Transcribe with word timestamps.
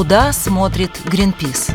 Куда 0.00 0.32
смотрит 0.32 0.92
Гринпис? 1.04 1.68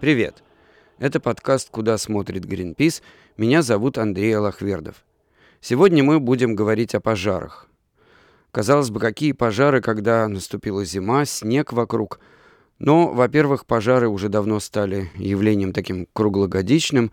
Привет! 0.00 0.44
Это 1.00 1.18
подкаст 1.18 1.70
«Куда 1.70 1.98
смотрит 1.98 2.44
Гринпис». 2.44 3.02
Меня 3.36 3.62
зовут 3.62 3.98
Андрей 3.98 4.36
Алахвердов. 4.36 5.04
Сегодня 5.60 6.04
мы 6.04 6.20
будем 6.20 6.54
говорить 6.54 6.94
о 6.94 7.00
пожарах. 7.00 7.66
Казалось 8.52 8.90
бы, 8.90 9.00
какие 9.00 9.32
пожары, 9.32 9.80
когда 9.80 10.28
наступила 10.28 10.84
зима, 10.84 11.24
снег 11.24 11.72
вокруг. 11.72 12.20
Но, 12.78 13.08
во-первых, 13.08 13.66
пожары 13.66 14.08
уже 14.08 14.28
давно 14.28 14.60
стали 14.60 15.10
явлением 15.16 15.72
таким 15.72 16.06
круглогодичным. 16.12 17.10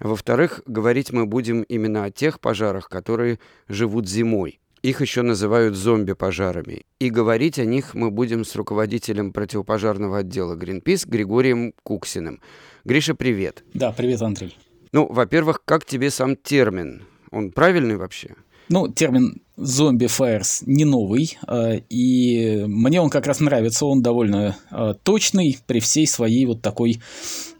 Во-вторых, 0.00 0.62
говорить 0.66 1.12
мы 1.12 1.26
будем 1.26 1.62
именно 1.62 2.04
о 2.04 2.10
тех 2.10 2.40
пожарах, 2.40 2.88
которые 2.88 3.38
живут 3.68 4.08
зимой. 4.08 4.60
Их 4.82 5.02
еще 5.02 5.20
называют 5.20 5.76
зомби-пожарами. 5.76 6.86
И 6.98 7.10
говорить 7.10 7.58
о 7.58 7.66
них 7.66 7.94
мы 7.94 8.10
будем 8.10 8.46
с 8.46 8.56
руководителем 8.56 9.32
противопожарного 9.32 10.18
отдела 10.18 10.56
Greenpeace 10.56 11.06
Григорием 11.06 11.74
Куксиным. 11.82 12.40
Гриша, 12.86 13.14
привет. 13.14 13.62
Да, 13.74 13.92
привет, 13.92 14.22
Андрей. 14.22 14.56
Ну, 14.92 15.06
во-первых, 15.06 15.62
как 15.66 15.84
тебе 15.84 16.10
сам 16.10 16.34
термин? 16.34 17.02
Он 17.30 17.50
правильный 17.50 17.96
вообще? 17.96 18.34
Ну, 18.70 18.88
термин 18.88 19.42
Зомби 19.56 20.06
Fires 20.06 20.62
не 20.64 20.84
новый, 20.84 21.36
а, 21.46 21.74
и 21.74 22.64
мне 22.66 23.00
он 23.00 23.10
как 23.10 23.26
раз 23.26 23.40
нравится, 23.40 23.84
он 23.84 24.00
довольно 24.00 24.56
а, 24.70 24.94
точный 24.94 25.58
при 25.66 25.80
всей 25.80 26.06
своей 26.06 26.46
вот 26.46 26.62
такой 26.62 27.02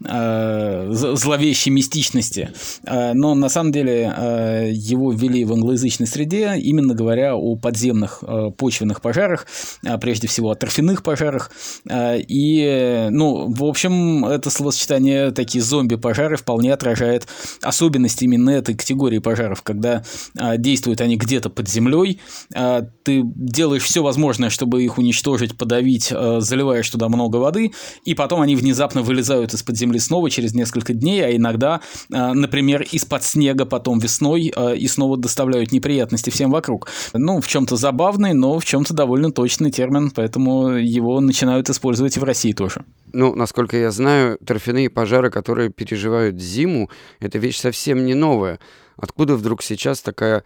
зловещей 0.03 1.71
мистичности. 1.71 2.49
Но 2.83 3.35
на 3.35 3.49
самом 3.49 3.71
деле 3.71 4.71
его 4.71 5.11
ввели 5.11 5.45
в 5.45 5.53
англоязычной 5.53 6.07
среде, 6.07 6.55
именно 6.57 6.93
говоря 6.93 7.35
о 7.35 7.55
подземных 7.55 8.23
почвенных 8.57 9.01
пожарах, 9.01 9.45
прежде 10.01 10.27
всего 10.27 10.51
о 10.51 10.55
торфяных 10.55 11.03
пожарах. 11.03 11.51
И, 11.91 13.07
ну, 13.11 13.51
в 13.51 13.63
общем, 13.63 14.25
это 14.25 14.49
словосочетание 14.49 15.31
такие 15.31 15.63
зомби-пожары 15.63 16.37
вполне 16.37 16.73
отражает 16.73 17.27
особенности 17.61 18.23
именно 18.23 18.49
этой 18.49 18.75
категории 18.75 19.19
пожаров, 19.19 19.61
когда 19.61 20.03
действуют 20.57 21.01
они 21.01 21.17
где-то 21.17 21.49
под 21.49 21.69
землей, 21.69 22.19
а, 22.53 22.87
ты 23.03 23.21
делаешь 23.23 23.83
все 23.83 24.01
возможное, 24.01 24.49
чтобы 24.49 24.83
их 24.83 24.97
уничтожить, 24.97 25.57
подавить, 25.57 26.11
а, 26.11 26.39
заливаешь 26.41 26.89
туда 26.89 27.09
много 27.09 27.37
воды, 27.37 27.71
и 28.05 28.13
потом 28.13 28.41
они 28.41 28.55
внезапно 28.55 29.01
вылезают 29.01 29.53
из-под 29.53 29.77
земли 29.77 29.90
снова 29.99 30.29
через 30.29 30.53
несколько 30.53 30.93
дней, 30.93 31.25
а 31.25 31.35
иногда, 31.35 31.81
а, 32.11 32.33
например, 32.33 32.81
из-под 32.91 33.23
снега 33.23 33.65
потом 33.65 33.99
весной 33.99 34.51
и 34.75 34.87
снова 34.87 35.17
доставляют 35.17 35.71
неприятности 35.71 36.29
всем 36.29 36.51
вокруг. 36.51 36.87
Ну, 37.13 37.41
в 37.41 37.47
чем-то 37.47 37.75
забавный, 37.75 38.33
но 38.33 38.59
в 38.59 38.65
чем-то 38.65 38.93
довольно 38.93 39.31
точный 39.31 39.71
термин, 39.71 40.11
поэтому 40.11 40.69
его 40.69 41.19
начинают 41.19 41.69
использовать 41.69 42.17
и 42.17 42.19
в 42.19 42.23
России 42.23 42.53
тоже. 42.53 42.83
Ну, 43.13 43.35
насколько 43.35 43.77
я 43.77 43.91
знаю, 43.91 44.37
торфяные 44.45 44.89
пожары, 44.89 45.29
которые 45.29 45.69
переживают 45.69 46.39
зиму, 46.39 46.89
это 47.19 47.37
вещь 47.37 47.59
совсем 47.59 48.05
не 48.05 48.13
новая. 48.13 48.59
Откуда 48.97 49.35
вдруг 49.35 49.63
сейчас 49.63 50.01
такая 50.01 50.43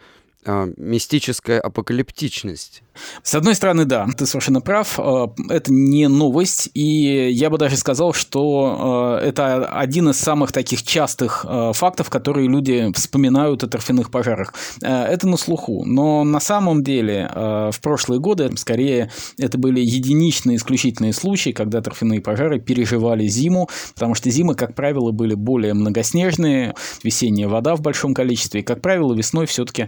а, 0.47 0.67
мистическая 0.77 1.59
апокалиптичность. 1.59 2.83
С 3.23 3.33
одной 3.33 3.55
стороны, 3.55 3.85
да, 3.85 4.07
ты 4.15 4.25
совершенно 4.27 4.61
прав. 4.61 4.99
А, 4.99 5.33
это 5.49 5.73
не 5.73 6.07
новость, 6.07 6.69
и 6.73 7.29
я 7.31 7.49
бы 7.49 7.57
даже 7.57 7.77
сказал, 7.77 8.13
что 8.13 8.77
а, 8.79 9.19
это 9.19 9.65
один 9.65 10.09
из 10.09 10.17
самых 10.17 10.51
таких 10.51 10.83
частых 10.83 11.45
фактов, 11.73 12.09
которые 12.09 12.47
люди 12.47 12.91
вспоминают 12.93 13.63
о 13.63 13.67
торфяных 13.67 14.11
пожарах. 14.11 14.53
Это 14.81 15.27
на 15.27 15.37
слуху, 15.37 15.83
но 15.85 16.23
на 16.23 16.39
самом 16.39 16.83
деле 16.83 17.29
в 17.33 17.79
прошлые 17.81 18.19
годы 18.19 18.51
скорее 18.57 19.11
это 19.37 19.57
были 19.57 19.79
единичные 19.79 20.57
исключительные 20.57 21.13
случаи, 21.13 21.51
когда 21.51 21.81
торфяные 21.81 22.21
пожары 22.21 22.59
переживали 22.59 23.27
зиму, 23.27 23.69
потому 23.95 24.15
что 24.15 24.29
зимы, 24.29 24.55
как 24.55 24.75
правило, 24.75 25.11
были 25.11 25.33
более 25.33 25.73
многоснежные, 25.73 26.75
весенняя 27.03 27.47
вода 27.47 27.75
в 27.75 27.81
большом 27.81 28.13
количестве, 28.13 28.61
и, 28.61 28.63
как 28.63 28.81
правило, 28.81 29.13
весной 29.13 29.45
все-таки 29.47 29.87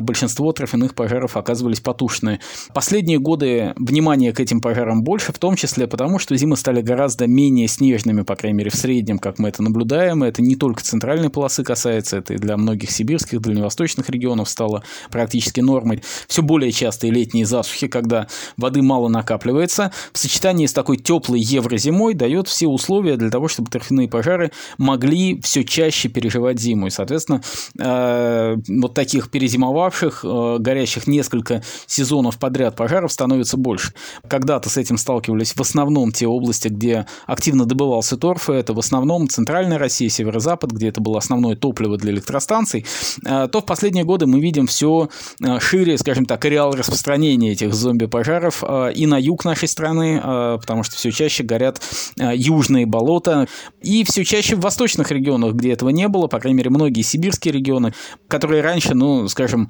большинство 0.00 0.52
трофяных 0.52 0.94
пожаров 0.94 1.36
оказывались 1.36 1.80
потушены. 1.80 2.40
Последние 2.74 3.18
годы 3.18 3.72
внимание 3.76 4.32
к 4.32 4.40
этим 4.40 4.60
пожарам 4.60 5.02
больше, 5.02 5.32
в 5.32 5.38
том 5.38 5.56
числе 5.56 5.86
потому, 5.86 6.18
что 6.18 6.36
зимы 6.36 6.56
стали 6.56 6.82
гораздо 6.82 7.26
менее 7.26 7.68
снежными, 7.68 8.22
по 8.22 8.36
крайней 8.36 8.58
мере, 8.58 8.70
в 8.70 8.74
среднем, 8.74 9.18
как 9.18 9.38
мы 9.38 9.48
это 9.48 9.62
наблюдаем. 9.62 10.22
Это 10.22 10.42
не 10.42 10.56
только 10.56 10.82
центральной 10.82 11.30
полосы 11.30 11.64
касается, 11.64 12.18
это 12.18 12.34
и 12.34 12.38
для 12.38 12.56
многих 12.56 12.90
сибирских, 12.90 13.40
дальневосточных 13.40 14.10
регионов 14.10 14.48
стало 14.48 14.82
практически 15.10 15.60
нормой. 15.60 16.02
Все 16.26 16.42
более 16.42 16.72
частые 16.72 17.12
летние 17.12 17.46
засухи, 17.46 17.88
когда 17.88 18.26
воды 18.56 18.82
мало 18.82 19.08
накапливается, 19.08 19.92
в 20.12 20.18
сочетании 20.18 20.66
с 20.66 20.72
такой 20.72 20.98
теплой 20.98 21.40
еврозимой 21.40 22.14
дает 22.14 22.48
все 22.48 22.66
условия 22.66 23.16
для 23.16 23.30
того, 23.30 23.48
чтобы 23.48 23.70
торфяные 23.70 24.08
пожары 24.08 24.52
могли 24.76 25.40
все 25.40 25.64
чаще 25.64 26.08
переживать 26.08 26.60
зиму. 26.60 26.88
И, 26.88 26.90
соответственно, 26.90 27.42
э, 27.78 28.56
вот 28.68 28.94
таких 28.94 29.30
перезимовавших 29.30 29.77
бушевавших, 29.78 30.24
э, 30.24 30.56
горящих 30.58 31.06
несколько 31.06 31.62
сезонов 31.86 32.38
подряд 32.38 32.74
пожаров 32.74 33.12
становится 33.12 33.56
больше. 33.56 33.92
Когда-то 34.28 34.68
с 34.68 34.76
этим 34.76 34.98
сталкивались 34.98 35.54
в 35.54 35.60
основном 35.60 36.12
те 36.12 36.26
области, 36.26 36.68
где 36.68 37.06
активно 37.26 37.64
добывался 37.64 38.16
торф, 38.16 38.50
это 38.50 38.72
в 38.72 38.78
основном 38.78 39.28
центральная 39.28 39.78
Россия, 39.78 40.08
северо-запад, 40.08 40.72
где 40.72 40.88
это 40.88 41.00
было 41.00 41.18
основное 41.18 41.54
топливо 41.54 41.96
для 41.96 42.12
электростанций, 42.12 42.84
э, 43.24 43.48
то 43.50 43.60
в 43.60 43.66
последние 43.66 44.04
годы 44.04 44.26
мы 44.26 44.40
видим 44.40 44.66
все 44.66 45.08
э, 45.40 45.60
шире, 45.60 45.96
скажем 45.96 46.26
так, 46.26 46.44
ареал 46.44 46.72
распространения 46.72 47.52
этих 47.52 47.72
зомби-пожаров 47.72 48.64
и 48.94 49.06
на 49.06 49.18
юг 49.18 49.44
нашей 49.44 49.68
страны, 49.68 50.20
потому 50.60 50.82
что 50.82 50.96
все 50.96 51.10
чаще 51.10 51.42
горят 51.42 51.80
южные 52.16 52.86
болота, 52.86 53.46
и 53.82 54.04
все 54.04 54.24
чаще 54.24 54.56
в 54.56 54.60
восточных 54.60 55.10
регионах, 55.10 55.54
где 55.54 55.72
этого 55.72 55.90
не 55.90 56.08
было, 56.08 56.26
по 56.26 56.40
крайней 56.40 56.58
мере, 56.58 56.70
многие 56.70 57.02
сибирские 57.02 57.52
регионы, 57.52 57.92
которые 58.28 58.62
раньше, 58.62 58.94
ну, 58.94 59.28
скажем, 59.28 59.67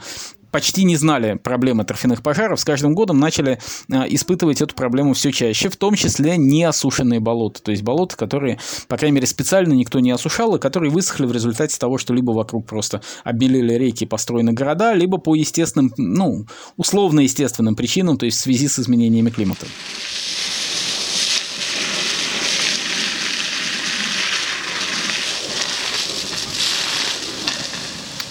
почти 0.51 0.85
не 0.85 0.97
знали 0.97 1.35
проблемы 1.35 1.85
торфяных 1.85 2.23
пожаров, 2.23 2.61
с 2.61 2.65
каждым 2.65 2.95
годом 2.95 3.19
начали 3.19 3.59
а, 3.91 4.07
испытывать 4.09 4.61
эту 4.61 4.75
проблему 4.75 5.15
все 5.15 5.31
чаще, 5.31 5.69
в 5.69 5.77
том 5.77 5.95
числе 5.95 6.37
неосушенные 6.37 7.21
болота, 7.21 7.63
то 7.63 7.71
есть 7.71 7.83
болота, 7.83 8.17
которые, 8.17 8.59
по 8.89 8.97
крайней 8.97 9.17
мере, 9.17 9.27
специально 9.27 9.73
никто 9.75 10.01
не 10.01 10.11
осушал, 10.11 10.57
и 10.57 10.61
которые 10.61 10.91
высохли 10.91 11.27
в 11.27 11.33
результате 11.33 11.79
того, 11.79 11.99
что 11.99 12.15
либо 12.15 12.33
вокруг 12.33 12.67
просто 12.67 13.03
обмелели 13.25 13.75
реки 13.75 14.07
построены 14.07 14.53
города, 14.53 14.95
либо 14.95 15.19
по 15.19 15.35
естественным, 15.35 15.93
ну, 15.97 16.47
условно-естественным 16.77 17.77
причинам, 17.77 18.17
то 18.17 18.27
есть 18.27 18.39
в 18.39 18.41
связи 18.41 18.69
с 18.69 18.79
изменениями 18.79 19.31
климата. 19.31 19.67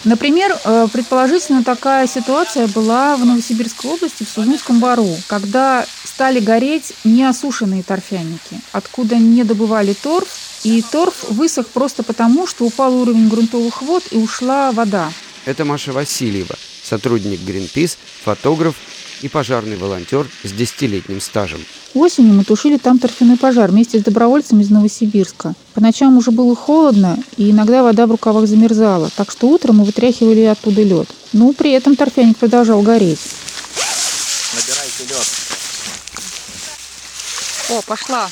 Например, 0.07 0.57
э, 0.63 0.88
предположительно 0.94 1.65
такая 1.65 2.07
ситуация 2.07 2.68
была 2.68 3.18
в 3.18 3.25
Новосибирской 3.25 3.92
области, 3.92 4.24
в 4.24 4.30
Сузунском 4.30 4.80
бару, 4.80 5.09
когда 5.27 5.86
стали 6.06 6.39
гореть 6.39 6.94
неосушенные 7.04 7.83
торфяники, 7.83 8.62
откуда 8.71 9.18
не 9.18 9.44
добывали 9.44 9.92
торф, 9.92 10.30
и 10.63 10.81
торф 10.81 11.25
высох 11.30 11.68
просто 11.68 12.04
потому, 12.04 12.48
что 12.48 12.63
упал 12.63 12.95
уровень 12.95 13.27
грунтовых 13.27 13.81
вод 13.81 14.01
и 14.12 14.15
ушла 14.15 14.71
вода. 14.71 15.12
Это 15.44 15.65
Маша 15.65 15.92
Васильева, 15.92 16.56
сотрудник 16.83 17.42
Greenpeace, 17.42 17.98
фотограф 18.24 18.75
и 19.21 19.27
пожарный 19.27 19.77
волонтер 19.77 20.27
с 20.43 20.51
десятилетним 20.51 21.21
стажем. 21.21 21.63
Осенью 21.93 22.33
мы 22.33 22.43
тушили 22.43 22.77
там 22.77 22.99
торфяной 22.99 23.37
пожар 23.37 23.71
вместе 23.71 23.99
с 23.99 24.03
добровольцами 24.03 24.61
из 24.61 24.69
Новосибирска. 24.69 25.53
По 25.73 25.81
ночам 25.81 26.17
уже 26.17 26.31
было 26.31 26.55
холодно, 26.55 27.17
и 27.37 27.51
иногда 27.51 27.83
вода 27.83 28.05
в 28.07 28.11
рукавах 28.11 28.47
замерзала, 28.47 29.09
так 29.15 29.31
что 29.31 29.47
утром 29.47 29.77
мы 29.77 29.85
вытряхивали 29.85 30.41
оттуда 30.41 30.83
лед. 30.83 31.07
Но 31.33 31.53
при 31.53 31.71
этом 31.71 31.95
торфяник 31.95 32.37
продолжал 32.37 32.81
гореть. 32.81 33.19
Набирайте 34.53 35.03
лед. 35.09 35.27
О, 37.69 37.81
пошла. 37.81 38.29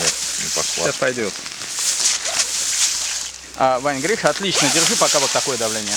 Нет, 0.00 0.12
не 0.42 0.48
пошла. 0.56 0.84
Сейчас 0.84 0.96
пойдет. 0.96 1.32
А, 3.56 3.78
Вань, 3.80 4.00
Гриша, 4.00 4.30
отлично, 4.30 4.68
держи 4.74 4.96
пока 4.96 5.18
вот 5.20 5.30
такое 5.30 5.56
давление. 5.56 5.94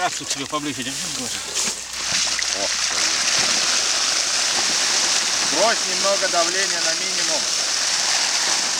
Раз 0.00 0.14
тут 0.14 0.30
себе 0.30 0.46
поближе 0.46 0.82
держи, 0.82 0.96
Гоша. 1.18 1.36
Брось 5.52 5.78
немного 5.94 6.28
давления 6.32 6.80
на 6.86 6.94
минимум. 6.94 7.40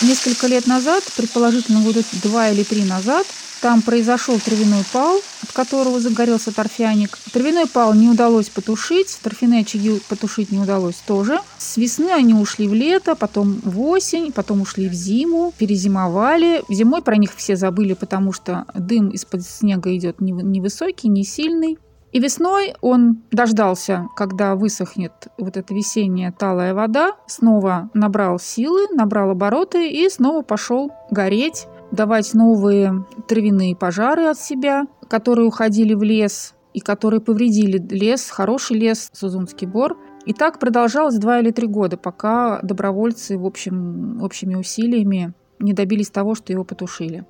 несколько 0.01 0.47
лет 0.47 0.67
назад, 0.67 1.05
предположительно 1.17 1.83
года 1.83 2.03
два 2.23 2.49
или 2.49 2.63
три 2.63 2.85
назад, 2.85 3.27
там 3.61 3.83
произошел 3.83 4.41
травяной 4.41 4.83
пал, 4.93 5.23
от 5.51 5.57
которого 5.57 6.01
загорелся 6.01 6.55
торфяник. 6.55 7.19
Травяной 7.33 7.67
пал 7.67 7.95
не 7.95 8.09
удалось 8.09 8.49
потушить, 8.49 9.19
торфяные 9.23 9.63
очаги 9.63 10.01
потушить 10.09 10.53
не 10.53 10.59
удалось 10.59 10.97
тоже. 11.07 11.41
С 11.59 11.77
весны 11.77 12.11
они 12.11 12.35
ушли 12.35 12.69
в 12.69 12.75
лето, 12.75 13.17
потом 13.17 13.61
в 13.65 13.81
осень, 13.81 14.33
потом 14.33 14.61
ушли 14.61 14.89
в 14.89 14.93
зиму, 14.93 15.53
перезимовали. 15.59 16.63
Зимой 16.69 17.03
про 17.03 17.17
них 17.17 17.35
все 17.35 17.57
забыли, 17.57 17.95
потому 17.95 18.33
что 18.33 18.65
дым 18.75 19.09
из-под 19.11 19.43
снега 19.43 19.95
идет 19.97 20.21
невысокий, 20.21 21.09
не 21.09 21.25
сильный. 21.25 21.79
И 22.13 22.19
весной 22.19 22.75
он 22.81 23.23
дождался, 23.31 24.09
когда 24.17 24.57
высохнет 24.57 25.13
вот 25.39 25.57
эта 25.57 25.73
весенняя 25.73 26.33
талая 26.33 26.75
вода, 26.75 27.13
снова 27.27 27.89
набрал 27.95 28.41
силы, 28.41 28.89
набрал 28.93 29.31
обороты 29.31 29.89
и 29.89 30.09
снова 30.09 30.43
пошел 30.43 30.91
гореть 31.11 31.67
давать 31.93 32.35
новые 32.35 33.05
травяные 33.27 33.77
пожары 33.77 34.27
от 34.27 34.39
себя, 34.39 34.87
которые 35.09 35.47
уходили 35.47 35.95
в 35.95 36.03
лес 36.03 36.55
и 36.73 36.81
которые 36.81 37.21
повредили 37.21 37.79
лес, 37.79 38.31
хороший 38.31 38.79
лес, 38.79 39.11
Сузунский 39.13 39.67
бор. 39.67 39.99
И 40.27 40.33
так 40.33 40.59
продолжалось 40.59 41.17
два 41.17 41.41
или 41.41 41.51
три 41.51 41.67
года, 41.67 41.97
пока 41.97 42.61
добровольцы 42.63 43.39
в 43.39 43.47
общем, 43.47 44.23
общими 44.23 44.55
усилиями 44.55 45.33
не 45.59 45.73
добились 45.73 46.11
того, 46.11 46.35
что 46.35 46.53
его 46.53 46.65
потушили. 46.65 47.25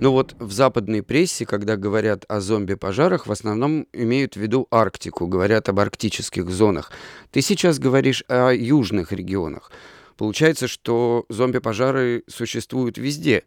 Ну 0.00 0.12
вот 0.12 0.34
в 0.38 0.50
западной 0.50 1.02
прессе, 1.02 1.44
когда 1.44 1.76
говорят 1.76 2.24
о 2.26 2.40
зомби-пожарах, 2.40 3.26
в 3.26 3.32
основном 3.32 3.86
имеют 3.92 4.32
в 4.32 4.40
виду 4.40 4.66
Арктику, 4.70 5.26
говорят 5.26 5.68
об 5.68 5.78
арктических 5.78 6.48
зонах. 6.48 6.90
Ты 7.30 7.42
сейчас 7.42 7.78
говоришь 7.78 8.24
о 8.26 8.50
южных 8.50 9.12
регионах. 9.12 9.70
Получается, 10.20 10.68
что 10.68 11.24
зомби-пожары 11.30 12.24
существуют 12.28 12.98
везде. 12.98 13.44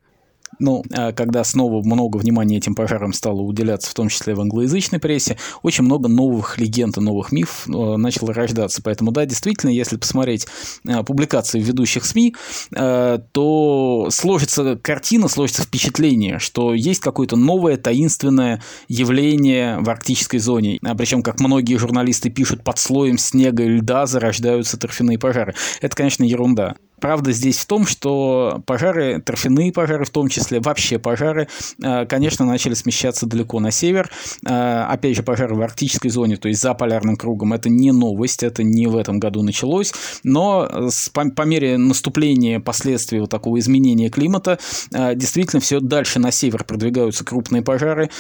Ну, 0.60 0.84
а 0.92 1.12
когда 1.12 1.44
снова 1.44 1.84
много 1.84 2.18
внимания 2.18 2.58
этим 2.58 2.76
пожарам 2.76 3.14
стало 3.14 3.42
уделяться, 3.42 3.90
в 3.90 3.94
том 3.94 4.10
числе 4.10 4.36
в 4.36 4.42
англоязычной 4.42 5.00
прессе, 5.00 5.38
очень 5.62 5.84
много 5.84 6.10
новых 6.10 6.58
легенд 6.58 6.98
и 6.98 7.02
новых 7.02 7.32
мифов 7.32 7.68
э, 7.68 7.98
начало 7.98 8.34
рождаться. 8.34 8.82
Поэтому, 8.84 9.12
да, 9.12 9.26
действительно, 9.26 9.72
если 9.72 9.98
посмотреть 9.98 10.48
э, 10.88 11.04
публикации 11.04 11.60
ведущих 11.60 12.06
СМИ, 12.06 12.36
то 12.72 14.08
сложится 14.10 14.76
картина, 14.76 15.28
сложится 15.28 15.64
впечатление, 15.64 16.40
что 16.40 16.74
есть 16.74 17.00
какое-то 17.00 17.36
новое 17.36 17.78
таинственное 17.78 18.62
явление 18.88 19.80
в 19.80 19.90
арктической 19.90 20.40
зоне. 20.40 20.80
А 20.84 20.96
причем, 20.96 21.22
как 21.22 21.40
многие 21.40 21.78
журналисты 21.78 22.30
пишут, 22.30 22.64
под 22.64 22.78
слоем 22.78 23.18
снега 23.18 23.64
и 23.64 23.68
льда 23.68 24.06
зарождаются 24.06 24.78
торфяные 24.78 25.20
пожары. 25.20 25.54
Это, 25.82 25.96
конечно, 25.96 26.24
ерунда. 26.24 26.76
Правда 27.04 27.34
здесь 27.34 27.58
в 27.58 27.66
том, 27.66 27.86
что 27.86 28.64
пожары, 28.66 29.22
торфяные 29.22 29.74
пожары 29.74 30.06
в 30.06 30.10
том 30.10 30.30
числе, 30.30 30.62
вообще 30.62 31.00
пожары, 31.00 31.50
э, 31.84 32.06
конечно, 32.06 32.46
начали 32.46 32.76
смещаться 32.76 33.26
далеко 33.26 33.60
на 33.60 33.72
север. 33.72 34.10
Э, 34.48 34.84
опять 34.84 35.18
же, 35.18 35.22
пожары 35.22 35.54
в 35.54 35.62
арктической 35.62 36.10
зоне, 36.10 36.38
то 36.38 36.48
есть 36.48 36.62
за 36.62 36.74
полярным 36.74 37.18
кругом, 37.18 37.52
это 37.52 37.68
не 37.68 37.92
новость, 37.92 38.42
это 38.42 38.64
не 38.64 38.88
в 38.88 38.96
этом 38.96 39.20
году 39.20 39.44
началось, 39.44 39.94
но 40.24 40.90
по, 41.12 41.30
по 41.30 41.42
мере 41.42 41.78
наступления 41.78 42.62
последствий 42.62 43.20
вот 43.20 43.30
такого 43.30 43.60
изменения 43.60 44.10
климата, 44.10 44.58
э, 44.94 45.14
действительно 45.14 45.60
все 45.60 45.82
дальше 45.82 46.20
на 46.20 46.32
север 46.32 46.64
продвигаются 46.64 47.26
крупные 47.26 47.64
пожары, 47.64 48.12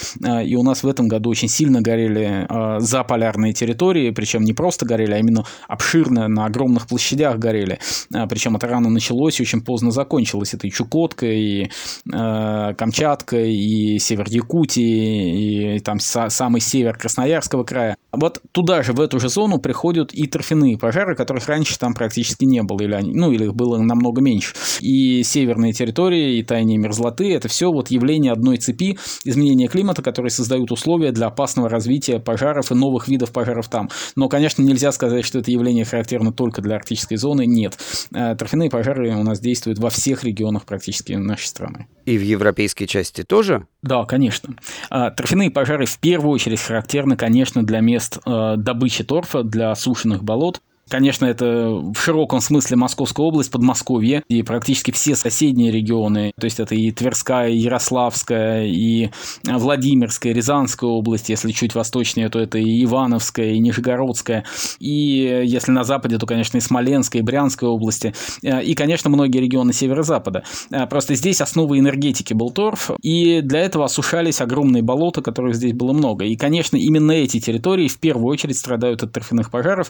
и 0.43 0.55
у 0.57 0.63
нас 0.63 0.83
в 0.83 0.87
этом 0.89 1.07
году 1.07 1.29
очень 1.29 1.47
сильно 1.47 1.81
горели 1.81 2.45
за 2.79 3.05
полярные 3.05 3.53
территории, 3.53 4.09
причем 4.09 4.43
не 4.43 4.51
просто 4.51 4.85
горели, 4.85 5.13
а 5.13 5.19
именно 5.19 5.45
обширно 5.69 6.27
на 6.27 6.47
огромных 6.47 6.87
площадях 6.87 7.37
горели, 7.37 7.79
причем 8.27 8.57
это 8.57 8.72
рано 8.73 8.89
началось 8.89 9.39
и 9.39 9.43
очень 9.43 9.61
поздно 9.61 9.91
закончилось. 9.91 10.53
Это 10.53 10.67
и 10.67 10.71
Чукотка, 10.71 11.27
и 11.27 11.69
э, 12.11 12.73
Камчатка, 12.77 13.37
и 13.37 13.99
север 13.99 14.25
Якутии, 14.27 15.75
и, 15.75 15.79
там 15.79 15.97
са- 15.97 16.29
самый 16.29 16.59
север 16.59 16.97
Красноярского 16.97 17.63
края. 17.63 17.95
Вот 18.11 18.41
туда 18.51 18.83
же, 18.83 18.93
в 18.93 18.99
эту 18.99 19.19
же 19.19 19.29
зону 19.29 19.59
приходят 19.59 20.13
и 20.13 20.27
торфяные 20.27 20.77
пожары, 20.77 21.15
которых 21.15 21.47
раньше 21.47 21.79
там 21.79 21.93
практически 21.93 22.45
не 22.45 22.61
было, 22.63 22.81
или, 22.81 22.93
они, 22.93 23.13
ну, 23.13 23.31
или 23.31 23.45
их 23.45 23.55
было 23.55 23.77
намного 23.77 24.21
меньше. 24.21 24.53
И 24.81 25.23
северные 25.23 25.73
территории, 25.73 26.37
и 26.37 26.43
таяние 26.43 26.77
мерзлоты– 26.77 27.33
это 27.35 27.47
все 27.47 27.71
вот 27.71 27.91
явление 27.91 28.31
одной 28.31 28.57
цепи 28.57 28.97
изменения 29.25 29.67
климата, 29.67 30.01
которые 30.01 30.31
создают 30.31 30.71
условия 30.71 31.11
для 31.11 31.27
опасного 31.27 31.69
развития 31.69 32.19
пожаров 32.19 32.71
и 32.71 32.75
новых 32.75 33.07
видов 33.07 33.31
пожаров 33.31 33.67
там. 33.67 33.89
Но, 34.15 34.29
конечно, 34.29 34.61
нельзя 34.61 34.91
сказать, 34.91 35.25
что 35.25 35.39
это 35.39 35.51
явление 35.51 35.85
характерно 35.85 36.31
только 36.31 36.61
для 36.61 36.75
арктической 36.75 37.17
зоны. 37.17 37.45
Нет. 37.45 37.77
Э, 38.13 38.35
торфяные 38.63 38.69
пожары 38.69 39.15
у 39.15 39.23
нас 39.23 39.39
действуют 39.39 39.79
во 39.79 39.89
всех 39.89 40.23
регионах 40.23 40.65
практически 40.65 41.13
нашей 41.13 41.47
страны. 41.47 41.87
И 42.05 42.17
в 42.17 42.21
европейской 42.21 42.85
части 42.85 43.23
тоже? 43.23 43.67
Да, 43.81 44.05
конечно. 44.05 44.55
А, 44.89 45.11
торфяные 45.11 45.51
пожары 45.51 45.85
в 45.85 45.99
первую 45.99 46.31
очередь 46.33 46.59
характерны, 46.59 47.15
конечно, 47.17 47.63
для 47.63 47.81
мест 47.81 48.19
э, 48.25 48.55
добычи 48.57 49.03
торфа, 49.03 49.43
для 49.43 49.73
сушеных 49.75 50.23
болот. 50.23 50.61
Конечно, 50.89 51.25
это 51.25 51.69
в 51.69 51.95
широком 51.95 52.39
смысле 52.39 52.77
Московская 52.77 53.25
область, 53.25 53.49
Подмосковье 53.51 54.21
и 54.27 54.43
практически 54.43 54.91
все 54.91 55.15
соседние 55.15 55.71
регионы. 55.71 56.33
То 56.39 56.45
есть 56.45 56.59
это 56.59 56.75
и 56.75 56.91
Тверская, 56.91 57.49
и 57.49 57.57
Ярославская, 57.57 58.65
и 58.65 59.09
Владимирская, 59.43 60.33
Рязанская 60.33 60.89
область. 60.89 61.29
Если 61.29 61.51
чуть 61.51 61.73
восточнее, 61.73 62.29
то 62.29 62.39
это 62.39 62.57
и 62.59 62.83
Ивановская, 62.83 63.53
и 63.53 63.59
Нижегородская. 63.59 64.45
И 64.79 65.43
если 65.45 65.71
на 65.71 65.83
западе, 65.83 66.17
то, 66.17 66.25
конечно, 66.25 66.57
и 66.57 66.59
Смоленская, 66.61 67.21
и 67.21 67.25
Брянская 67.25 67.69
области. 67.69 68.13
И, 68.43 68.75
конечно, 68.75 69.09
многие 69.09 69.39
регионы 69.39 69.73
северо-запада. 69.73 70.43
Просто 70.89 71.15
здесь 71.15 71.41
основой 71.41 71.79
энергетики 71.79 72.33
был 72.33 72.51
торф, 72.51 72.91
и 73.01 73.41
для 73.41 73.61
этого 73.61 73.85
осушались 73.85 74.41
огромные 74.41 74.83
болота, 74.83 75.21
которых 75.21 75.55
здесь 75.55 75.73
было 75.73 75.93
много. 75.93 76.25
И, 76.25 76.35
конечно, 76.35 76.77
именно 76.77 77.13
эти 77.13 77.39
территории 77.39 77.87
в 77.87 77.99
первую 77.99 78.27
очередь 78.27 78.57
страдают 78.57 79.01
от 79.01 79.11
торфяных 79.11 79.49
пожаров 79.49 79.89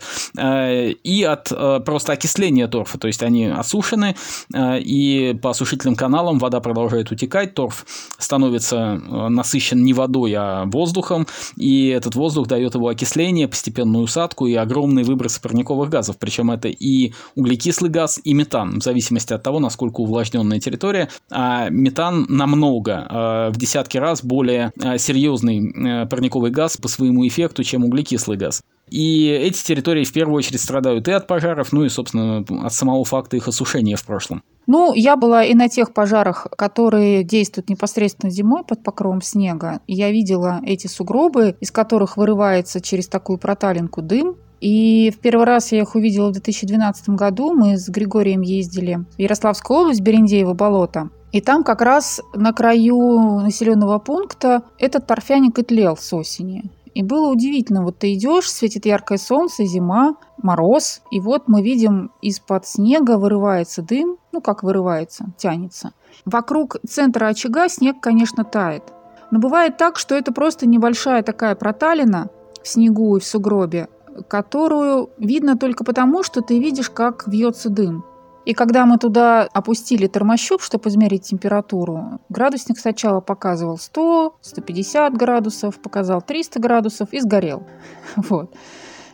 и 0.91 1.23
от 1.23 1.51
э, 1.51 1.79
просто 1.85 2.13
окисления 2.13 2.67
торфа. 2.67 2.97
То 2.97 3.07
есть 3.07 3.23
они 3.23 3.45
осушены, 3.47 4.15
э, 4.53 4.79
и 4.79 5.33
по 5.41 5.51
осушительным 5.51 5.95
каналам 5.95 6.39
вода 6.39 6.59
продолжает 6.59 7.11
утекать, 7.11 7.53
торф 7.53 7.85
становится 8.17 8.77
э, 8.77 9.27
насыщен 9.29 9.83
не 9.83 9.93
водой, 9.93 10.33
а 10.35 10.65
воздухом, 10.65 11.27
и 11.57 11.87
этот 11.87 12.15
воздух 12.15 12.47
дает 12.47 12.75
его 12.75 12.87
окисление, 12.87 13.47
постепенную 13.47 14.03
усадку 14.03 14.47
и 14.47 14.53
огромные 14.53 15.05
выбросы 15.05 15.41
парниковых 15.41 15.89
газов. 15.89 16.17
Причем 16.17 16.51
это 16.51 16.67
и 16.67 17.13
углекислый 17.35 17.89
газ, 17.89 18.19
и 18.23 18.33
метан, 18.33 18.79
в 18.79 18.83
зависимости 18.83 19.33
от 19.33 19.43
того, 19.43 19.59
насколько 19.59 20.01
увлажненная 20.01 20.59
территория. 20.59 21.09
А 21.31 21.69
метан 21.69 22.25
намного, 22.29 23.49
в 23.53 23.57
десятки 23.57 23.97
раз 23.97 24.23
более 24.23 24.71
серьезный 24.97 26.07
парниковый 26.07 26.51
газ 26.51 26.77
по 26.77 26.87
своему 26.87 27.27
эффекту, 27.27 27.63
чем 27.63 27.83
углекислый 27.85 28.37
газ. 28.37 28.61
И 28.93 29.25
эти 29.25 29.63
территории 29.63 30.03
в 30.03 30.13
первую 30.13 30.37
очередь 30.37 30.61
страдают 30.61 31.07
и 31.07 31.11
от 31.11 31.25
пожаров, 31.25 31.71
ну 31.71 31.83
и, 31.83 31.89
собственно, 31.89 32.45
от 32.63 32.73
самого 32.73 33.03
факта 33.03 33.35
их 33.35 33.47
осушения 33.47 33.95
в 33.95 34.05
прошлом. 34.05 34.43
Ну, 34.67 34.93
я 34.93 35.15
была 35.15 35.43
и 35.43 35.55
на 35.55 35.67
тех 35.67 35.95
пожарах, 35.95 36.45
которые 36.55 37.23
действуют 37.23 37.71
непосредственно 37.71 38.31
зимой 38.31 38.63
под 38.63 38.83
покровом 38.83 39.23
снега. 39.23 39.79
Я 39.87 40.11
видела 40.11 40.61
эти 40.63 40.85
сугробы, 40.85 41.55
из 41.59 41.71
которых 41.71 42.17
вырывается 42.17 42.81
через 42.81 43.07
такую 43.07 43.39
проталинку 43.39 44.03
дым. 44.03 44.35
И 44.61 45.09
в 45.09 45.17
первый 45.17 45.47
раз 45.47 45.71
я 45.71 45.81
их 45.81 45.95
увидела 45.95 46.29
в 46.29 46.33
2012 46.33 47.09
году. 47.09 47.51
Мы 47.55 47.77
с 47.77 47.89
Григорием 47.89 48.41
ездили 48.41 49.05
в 49.17 49.19
Ярославскую 49.19 49.79
область, 49.79 50.01
Берендеево 50.01 50.53
болото. 50.53 51.09
И 51.31 51.41
там 51.41 51.63
как 51.63 51.81
раз 51.81 52.21
на 52.35 52.53
краю 52.53 53.39
населенного 53.39 53.97
пункта 53.97 54.61
этот 54.77 55.07
торфяник 55.07 55.57
и 55.57 55.63
тлел 55.63 55.97
с 55.97 56.13
осени. 56.13 56.65
И 56.93 57.01
было 57.01 57.31
удивительно, 57.31 57.83
вот 57.83 57.97
ты 57.99 58.13
идешь, 58.13 58.51
светит 58.51 58.85
яркое 58.85 59.17
солнце, 59.17 59.65
зима, 59.65 60.15
мороз, 60.41 61.01
и 61.09 61.19
вот 61.19 61.47
мы 61.47 61.63
видим 61.63 62.11
из-под 62.21 62.67
снега 62.67 63.17
вырывается 63.17 63.81
дым, 63.81 64.17
ну 64.31 64.41
как 64.41 64.63
вырывается, 64.63 65.33
тянется. 65.37 65.93
Вокруг 66.25 66.77
центра 66.87 67.27
очага 67.27 67.67
снег, 67.67 67.99
конечно, 67.99 68.43
тает. 68.43 68.83
Но 69.31 69.39
бывает 69.39 69.77
так, 69.77 69.97
что 69.97 70.13
это 70.13 70.31
просто 70.31 70.67
небольшая 70.67 71.23
такая 71.23 71.55
проталина 71.55 72.29
в 72.61 72.67
снегу 72.67 73.17
и 73.17 73.19
в 73.19 73.25
сугробе, 73.25 73.89
которую 74.27 75.09
видно 75.17 75.57
только 75.57 75.83
потому, 75.83 76.21
что 76.21 76.41
ты 76.41 76.59
видишь, 76.59 76.91
как 76.91 77.27
вьется 77.27 77.69
дым. 77.69 78.05
И 78.45 78.53
когда 78.53 78.85
мы 78.85 78.97
туда 78.97 79.47
опустили 79.53 80.07
термощуп, 80.07 80.61
чтобы 80.61 80.89
измерить 80.89 81.23
температуру, 81.23 82.19
градусник 82.29 82.77
сначала 82.77 83.21
показывал 83.21 83.77
100, 83.77 84.37
150 84.41 85.15
градусов, 85.15 85.79
показал 85.79 86.21
300 86.21 86.59
градусов 86.59 87.13
и 87.13 87.19
сгорел. 87.19 87.63
Вот. 88.15 88.53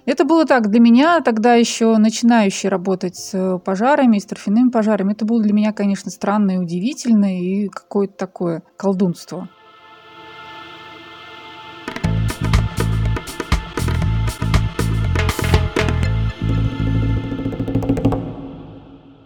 Это 0.05 0.23
было 0.25 0.45
так 0.45 0.71
для 0.71 0.79
меня, 0.79 1.21
тогда 1.21 1.53
еще 1.53 1.95
начинающий 1.97 2.67
работать 2.69 3.15
с 3.15 3.59
пожарами, 3.59 4.17
с 4.17 4.25
торфяными 4.25 4.69
пожарами. 4.69 5.11
Это 5.11 5.25
было 5.25 5.39
для 5.39 5.53
меня, 5.53 5.71
конечно, 5.71 6.09
странно 6.09 6.51
и 6.51 6.57
удивительно, 6.57 7.39
и 7.39 7.67
какое-то 7.67 8.15
такое 8.15 8.63
колдунство. 8.75 9.49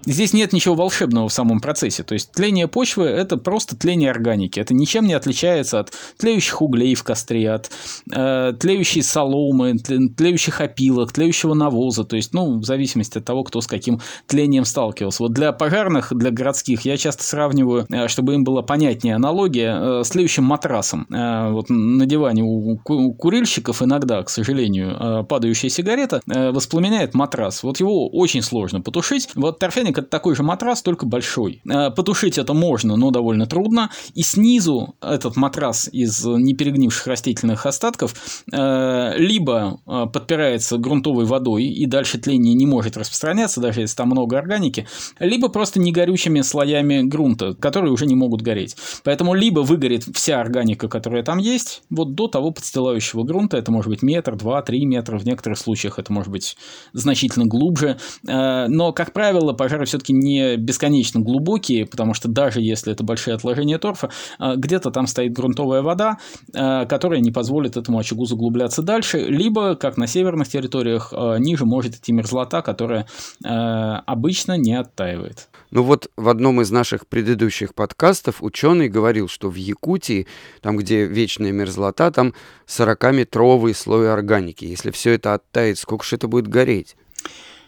Здесь 0.06 0.34
нет 0.34 0.54
ничего 0.54 0.76
волшебного 0.76 1.30
в 1.30 1.34
самом 1.34 1.60
процессе. 1.60 2.04
То 2.04 2.14
есть 2.14 2.32
тление 2.32 2.68
почвы– 2.68 3.06
это 3.06 3.38
просто 3.38 3.76
тление 3.76 4.12
органики. 4.12 4.60
Это 4.60 4.74
ничем 4.74 5.06
не 5.06 5.14
отличается 5.14 5.80
от 5.80 5.94
тлеющих 6.18 6.62
углей 6.62 6.96
в 6.96 7.04
костре, 7.04 7.52
от 7.52 7.72
э, 8.12 8.54
тлеющей 8.60 9.02
соломы, 9.02 9.78
тлеющих 9.78 10.62
опилок, 10.62 11.12
тлеющего 11.12 11.54
навоза. 11.54 12.04
То 12.04 12.16
есть, 12.16 12.34
ну, 12.34 12.60
в 12.60 12.64
зависимости 12.64 13.18
от 13.18 13.26
того, 13.26 13.44
кто 13.44 13.62
с 13.62 13.68
каким 13.68 14.02
тлением 14.28 14.66
сталкивался. 14.66 15.24
Вот 15.24 15.34
для 15.34 15.52
пожарных, 15.52 16.14
для 16.14 16.32
городских 16.32 16.82
я 16.82 16.98
часто 16.98 17.24
сравниваю, 17.24 17.86
э, 17.90 18.08
чтобы 18.08 18.34
им 18.34 18.44
было 18.44 18.62
понятнее 18.62 19.16
аналогия, 19.16 20.00
э, 20.00 20.04
с 20.04 20.10
тлеющим 20.10 20.44
матрасом. 20.44 21.08
Э, 21.10 21.52
вот 21.52 21.70
на 21.70 22.06
диване 22.06 22.44
у 22.44 22.78
курильщиков 22.78 23.82
иногда, 23.82 24.22
к 24.24 24.30
сожалению, 24.30 25.26
падающая 25.26 25.70
сигарета 25.70 26.22
воспламеняет 26.26 27.14
матрас. 27.14 27.64
Вот 27.64 27.80
его 27.80 28.10
очень 28.10 28.42
сложно 28.42 28.82
потушить. 28.82 29.30
Вот 29.36 29.60
торфяник 29.60 29.93
Коврик 29.94 29.98
это 30.00 30.08
такой 30.08 30.36
же 30.36 30.44
матрас, 30.44 30.82
только 30.82 31.06
большой. 31.06 31.62
Э, 31.70 31.92
потушить 31.92 32.38
это 32.38 32.54
можно, 32.54 32.96
но 32.96 33.12
довольно 33.12 33.46
трудно. 33.46 33.90
И 34.16 34.24
снизу 34.24 34.96
этот 35.02 35.36
матрас 35.36 35.90
из 35.92 36.26
неперегнивших 36.26 37.08
растительных 37.08 37.66
остатков 37.66 38.16
э, 38.52 39.18
либо 39.18 39.80
э, 39.86 40.06
подпирается 40.12 40.78
грунтовой 40.78 41.26
водой 41.26 41.66
и 41.66 41.86
дальше 41.86 42.18
тление 42.18 42.54
не 42.54 42.66
может 42.66 42.98
распространяться, 42.98 43.62
даже 43.62 43.82
если 43.82 43.96
там 43.96 44.10
много 44.10 44.38
органики, 44.38 44.88
либо 45.20 45.50
просто 45.50 45.80
негорючими 45.80 46.42
слоями 46.42 47.02
грунта, 47.04 47.54
которые 47.56 47.92
уже 47.92 48.06
не 48.06 48.16
могут 48.16 48.42
гореть. 48.42 48.76
Поэтому 49.04 49.34
либо 49.34 49.60
выгорит 49.62 50.04
вся 50.14 50.40
органика, 50.40 50.88
которая 50.88 51.24
там 51.24 51.38
есть, 51.38 51.84
вот 51.90 52.16
до 52.16 52.28
того 52.28 52.52
подстилающего 52.52 53.24
грунта, 53.24 53.58
это 53.58 53.72
может 53.72 53.90
быть 53.90 54.02
метр, 54.02 54.36
два, 54.36 54.62
три 54.62 54.86
метра, 54.86 55.18
в 55.18 55.26
некоторых 55.26 55.58
случаях 55.58 56.00
это 56.00 56.12
может 56.12 56.32
быть 56.32 56.58
значительно 56.94 57.46
глубже, 57.46 57.98
но, 58.24 58.94
как 58.94 59.14
правило, 59.14 59.54
пожар 59.54 59.83
пожары 59.84 59.86
все-таки 59.86 60.14
не 60.14 60.58
бесконечно 60.58 61.20
глубокие, 61.20 61.86
потому 61.86 62.14
что 62.14 62.28
даже 62.28 62.62
если 62.62 62.94
это 62.94 63.04
большие 63.04 63.36
отложения 63.36 63.78
торфа, 63.78 64.10
а, 64.40 64.56
где-то 64.56 64.92
там 64.92 65.08
стоит 65.08 65.34
грунтовая 65.34 65.82
вода, 65.82 66.18
а, 66.54 66.86
которая 66.86 67.20
не 67.20 67.32
позволит 67.32 67.78
этому 67.78 68.00
очагу 68.00 68.26
заглубляться 68.26 68.82
дальше, 68.82 69.20
либо, 69.20 69.76
как 69.76 69.98
на 69.98 70.08
северных 70.08 70.48
территориях, 70.48 71.14
а, 71.14 71.38
ниже 71.38 71.66
может 71.66 71.96
идти 71.96 72.14
мерзлота, 72.14 72.62
которая 72.62 73.06
обычно 73.44 74.58
не 74.58 74.74
оттаивает. 74.80 75.50
Ну 75.72 75.84
вот 75.84 76.10
в 76.18 76.30
одном 76.30 76.62
из 76.62 76.72
наших 76.72 77.08
предыдущих 77.08 77.74
подкастов 77.74 78.42
ученый 78.42 78.90
говорил, 78.90 79.28
что 79.28 79.50
в 79.50 79.56
Якутии, 79.56 80.28
там 80.62 80.78
где 80.78 81.06
вечная 81.06 81.52
мерзлота, 81.52 82.12
там 82.12 82.34
40-метровый 82.68 83.74
слой 83.74 84.12
органики. 84.12 84.66
Если 84.66 84.92
все 84.92 85.14
это 85.14 85.34
оттает, 85.34 85.78
сколько 85.78 86.06
же 86.06 86.16
это 86.16 86.28
будет 86.28 86.48
гореть? 86.48 86.96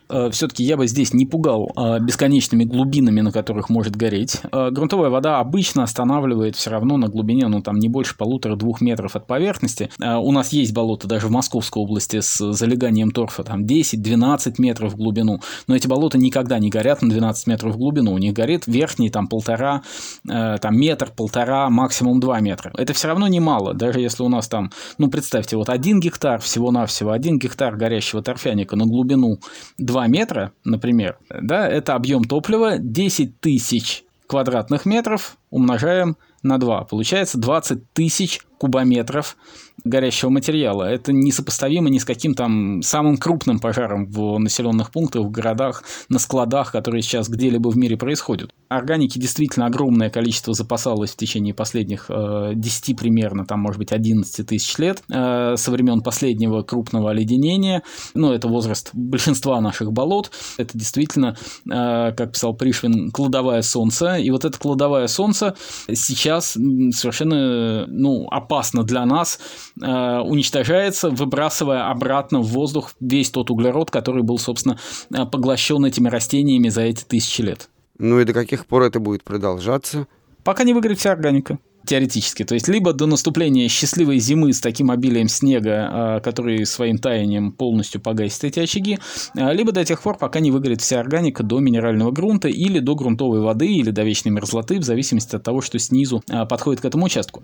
Э, 0.09 0.29
все-таки 0.31 0.63
я 0.63 0.77
бы 0.77 0.87
здесь 0.87 1.13
не 1.13 1.25
пугал 1.25 1.71
э, 1.75 1.99
бесконечными 1.99 2.63
глубинами, 2.63 3.21
на 3.21 3.31
которых 3.31 3.69
может 3.69 3.95
гореть. 3.95 4.41
Э, 4.51 4.69
грунтовая 4.71 5.09
вода 5.09 5.39
обычно 5.39 5.83
останавливает 5.83 6.55
все 6.55 6.69
равно 6.69 6.97
на 6.97 7.07
глубине, 7.07 7.47
ну 7.47 7.61
там 7.61 7.77
не 7.77 7.89
больше 7.89 8.17
полутора-двух 8.17 8.81
метров 8.81 9.15
от 9.15 9.27
поверхности. 9.27 9.89
У 9.99 10.31
нас 10.31 10.51
есть 10.51 10.73
болота 10.73 11.07
даже 11.07 11.27
в 11.27 11.31
Московской 11.31 11.81
области 11.81 12.19
с 12.19 12.53
залеганием 12.53 13.11
торфа, 13.11 13.43
там 13.43 13.65
10-12 13.65 14.55
метров 14.57 14.93
в 14.93 14.95
глубину. 14.95 15.39
Но 15.67 15.75
эти 15.75 15.87
болота 15.87 16.17
никогда 16.17 16.59
не 16.59 16.69
горят 16.69 17.01
на 17.01 17.09
12 17.09 17.47
метров 17.47 17.75
в 17.75 17.77
глубину. 17.77 18.13
У 18.13 18.17
них 18.17 18.33
горит 18.33 18.63
верхний 18.67 19.09
там 19.09 19.27
полтора, 19.27 19.83
там 20.25 20.77
метр, 20.77 21.11
полтора, 21.15 21.69
максимум 21.69 22.19
2 22.19 22.39
метра. 22.41 22.71
Это 22.77 22.93
все 22.93 23.07
равно 23.07 23.27
немало, 23.27 23.73
даже 23.73 23.99
если 23.99 24.23
у 24.23 24.29
нас 24.29 24.47
там, 24.47 24.71
ну 24.97 25.09
представьте, 25.09 25.57
вот 25.57 25.69
один 25.69 25.99
гектар 25.99 26.39
всего-навсего, 26.39 27.11
один 27.11 27.39
гектар 27.39 27.75
горящего 27.75 28.21
торфяника 28.21 28.75
на 28.75 28.85
глубину 28.85 29.39
2 29.77 29.94
2 29.95 30.07
метра, 30.07 30.51
например, 30.65 31.17
да, 31.29 31.69
это 31.69 31.95
объем 31.95 32.25
топлива 32.25 32.77
10 32.77 33.39
тысяч 33.39 34.03
квадратных 34.27 34.85
метров 34.85 35.37
умножаем 35.51 36.17
на 36.43 36.57
2. 36.57 36.83
Получается 36.83 37.37
20 37.37 37.93
тысяч 37.93 38.41
кубометров 38.57 39.37
горящего 39.85 40.29
материала. 40.29 40.83
Это 40.83 41.13
несопоставимо 41.13 41.89
ни 41.89 41.99
с 41.99 42.05
каким 42.05 42.33
там 42.33 42.81
самым 42.81 43.17
крупным 43.17 43.59
пожаром 43.59 44.07
в 44.07 44.37
населенных 44.39 44.91
пунктах, 44.91 45.23
в 45.23 45.31
городах, 45.31 45.83
на 46.09 46.19
складах, 46.19 46.71
которые 46.71 47.03
сейчас 47.03 47.29
где-либо 47.29 47.69
в 47.69 47.77
мире 47.77 47.95
происходят. 47.95 48.49
Органики 48.67 49.19
действительно 49.19 49.67
огромное 49.67 50.09
количество 50.09 50.53
запасалось 50.53 51.11
в 51.11 51.17
течение 51.17 51.53
последних 51.53 52.07
э, 52.09 52.53
10 52.55 52.97
примерно, 52.97 53.45
там 53.45 53.59
может 53.59 53.77
быть 53.77 53.91
11 53.91 54.47
тысяч 54.47 54.77
лет, 54.79 55.03
э, 55.09 55.55
со 55.55 55.71
времен 55.71 56.01
последнего 56.01 56.63
крупного 56.63 57.11
оледенения. 57.11 57.83
Ну, 58.15 58.31
это 58.31 58.47
возраст 58.47 58.89
большинства 58.93 59.61
наших 59.61 59.91
болот. 59.91 60.31
Это 60.57 60.77
действительно, 60.77 61.37
э, 61.65 62.11
как 62.11 62.33
писал 62.33 62.55
Пришвин, 62.55 63.11
кладовая 63.11 63.61
солнца. 63.61 64.15
И 64.15 64.31
вот 64.31 64.45
это 64.45 64.57
кладовая 64.57 65.07
солнца 65.07 65.55
сейчас 65.93 66.53
совершенно 66.53 67.85
ну, 67.87 68.27
опасно 68.31 68.83
для 68.83 69.05
нас 69.05 69.39
Э, 69.81 70.21
уничтожается, 70.21 71.09
выбрасывая 71.09 71.89
обратно 71.89 72.39
в 72.39 72.47
воздух 72.47 72.93
весь 73.01 73.29
тот 73.29 73.51
углерод, 73.51 73.91
который 73.91 74.23
был, 74.23 74.37
собственно, 74.37 74.79
э, 75.13 75.25
поглощен 75.25 75.83
этими 75.83 76.07
растениями 76.07 76.69
за 76.69 76.83
эти 76.83 77.03
тысячи 77.03 77.41
лет. 77.41 77.69
Ну 77.97 78.19
и 78.21 78.23
до 78.23 78.33
каких 78.33 78.67
пор 78.67 78.83
это 78.83 78.99
будет 78.99 79.23
продолжаться? 79.23 80.07
Пока 80.43 80.63
не 80.63 80.73
выгорит 80.73 80.99
вся 80.99 81.11
органика 81.11 81.59
теоретически. 81.85 82.43
То 82.43 82.55
есть, 82.55 82.67
либо 82.67 82.93
до 82.93 83.05
наступления 83.05 83.67
счастливой 83.67 84.17
зимы 84.19 84.53
с 84.53 84.61
таким 84.61 84.89
обилием 84.91 85.27
снега, 85.27 86.17
э, 86.17 86.21
который 86.21 86.65
своим 86.65 86.97
таянием 86.97 87.51
полностью 87.51 87.99
погасит 87.99 88.45
эти 88.45 88.61
очаги, 88.61 88.97
либо 89.35 89.73
до 89.73 89.83
тех 89.83 90.01
пор, 90.01 90.17
пока 90.17 90.39
не 90.39 90.51
выгорит 90.51 90.81
вся 90.81 91.01
органика 91.01 91.43
до 91.43 91.59
минерального 91.59 92.11
грунта 92.11 92.47
или 92.47 92.79
до 92.79 92.95
грунтовой 92.95 93.41
воды 93.41 93.67
или 93.67 93.91
до 93.91 94.03
вечной 94.03 94.31
мерзлоты, 94.31 94.79
в 94.79 94.83
зависимости 94.83 95.35
от 95.35 95.43
того, 95.43 95.59
что 95.59 95.77
снизу 95.79 96.23
подходит 96.49 96.81
к 96.81 96.85
этому 96.85 97.05
участку. 97.05 97.43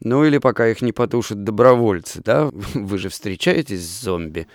Ну 0.00 0.24
или 0.24 0.38
пока 0.38 0.68
их 0.68 0.80
не 0.82 0.92
потушат 0.92 1.42
добровольцы, 1.44 2.20
да? 2.24 2.50
Вы 2.74 2.98
же 2.98 3.08
встречаетесь 3.08 3.82
с 3.82 4.02
зомби. 4.02 4.46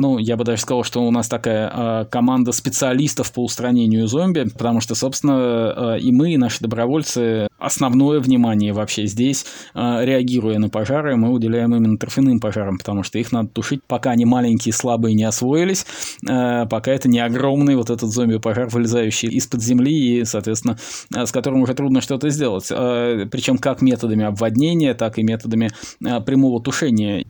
Ну, 0.00 0.16
я 0.16 0.38
бы 0.38 0.44
даже 0.44 0.62
сказал, 0.62 0.82
что 0.82 1.06
у 1.06 1.10
нас 1.10 1.28
такая 1.28 1.70
э, 1.70 2.04
команда 2.06 2.52
специалистов 2.52 3.32
по 3.32 3.44
устранению 3.44 4.06
зомби, 4.06 4.48
потому 4.48 4.80
что, 4.80 4.94
собственно, 4.94 5.96
э, 5.96 6.00
и 6.00 6.10
мы, 6.10 6.32
и 6.32 6.38
наши 6.38 6.60
добровольцы, 6.62 7.48
основное 7.58 8.18
внимание 8.20 8.72
вообще 8.72 9.04
здесь, 9.04 9.44
э, 9.74 9.98
реагируя 10.02 10.58
на 10.58 10.70
пожары, 10.70 11.16
мы 11.16 11.30
уделяем 11.30 11.74
именно 11.74 11.98
торфяным 11.98 12.40
пожарам, 12.40 12.78
потому 12.78 13.02
что 13.02 13.18
их 13.18 13.30
надо 13.30 13.50
тушить, 13.50 13.82
пока 13.86 14.12
они 14.12 14.24
маленькие, 14.24 14.72
слабые 14.72 15.14
не 15.14 15.24
освоились, 15.24 15.84
э, 16.26 16.64
пока 16.64 16.92
это 16.92 17.06
не 17.10 17.20
огромный 17.20 17.76
вот 17.76 17.90
этот 17.90 18.08
зомби-пожар, 18.08 18.68
вылезающий 18.68 19.28
из-под 19.28 19.62
земли 19.62 20.20
и, 20.20 20.24
соответственно, 20.24 20.78
э, 21.14 21.26
с 21.26 21.30
которым 21.30 21.60
уже 21.60 21.74
трудно 21.74 22.00
что-то 22.00 22.30
сделать. 22.30 22.68
Э, 22.70 23.26
причем 23.30 23.58
как 23.58 23.82
методами 23.82 24.24
обводнения, 24.24 24.94
так 24.94 25.18
и 25.18 25.22
методами 25.22 25.68
э, 26.02 26.20
прямого 26.22 26.62
тушения. 26.62 27.26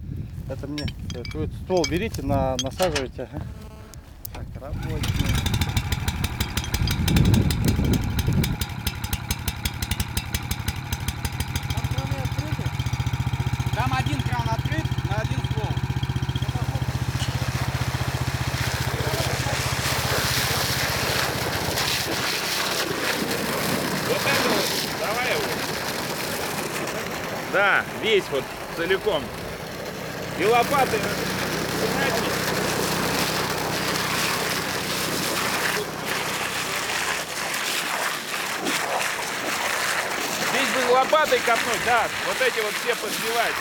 Это 0.51 0.67
мне. 0.67 0.85
Вы 1.33 1.49
ствол 1.63 1.87
берите, 1.89 2.23
на, 2.23 2.57
насаживайте. 2.61 3.29
Так, 4.35 4.45
рабочий. 4.61 5.25
Там 13.77 13.93
один 13.95 14.21
кран 14.23 14.49
открыт 14.51 14.85
на 15.09 15.21
один 15.21 15.39
ствол. 15.39 15.71
Вот 24.09 24.21
это 24.21 24.49
вот, 24.49 24.69
давай 24.99 25.31
его. 25.31 25.43
Да, 27.53 27.85
весь 28.03 28.25
вот 28.33 28.43
целиком. 28.77 29.23
И 30.41 30.45
лопаты. 30.47 30.97
Здесь 40.49 40.87
бы 40.87 40.93
лопатой 40.95 41.41
копнуть, 41.41 41.85
да, 41.85 42.09
вот 42.27 42.37
эти 42.41 42.59
вот 42.61 42.73
все 42.73 42.95
подбивать. 42.95 43.55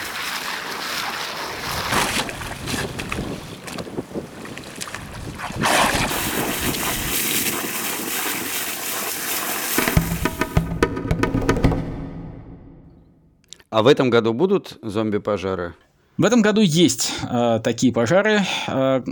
А 13.68 13.82
в 13.82 13.86
этом 13.86 14.08
году 14.08 14.32
будут 14.32 14.78
зомби-пожары? 14.80 15.74
В 16.20 16.24
этом 16.26 16.42
году 16.42 16.60
есть 16.60 17.14
э, 17.22 17.60
такие 17.64 17.94
пожары, 17.94 18.40
э, 18.68 19.02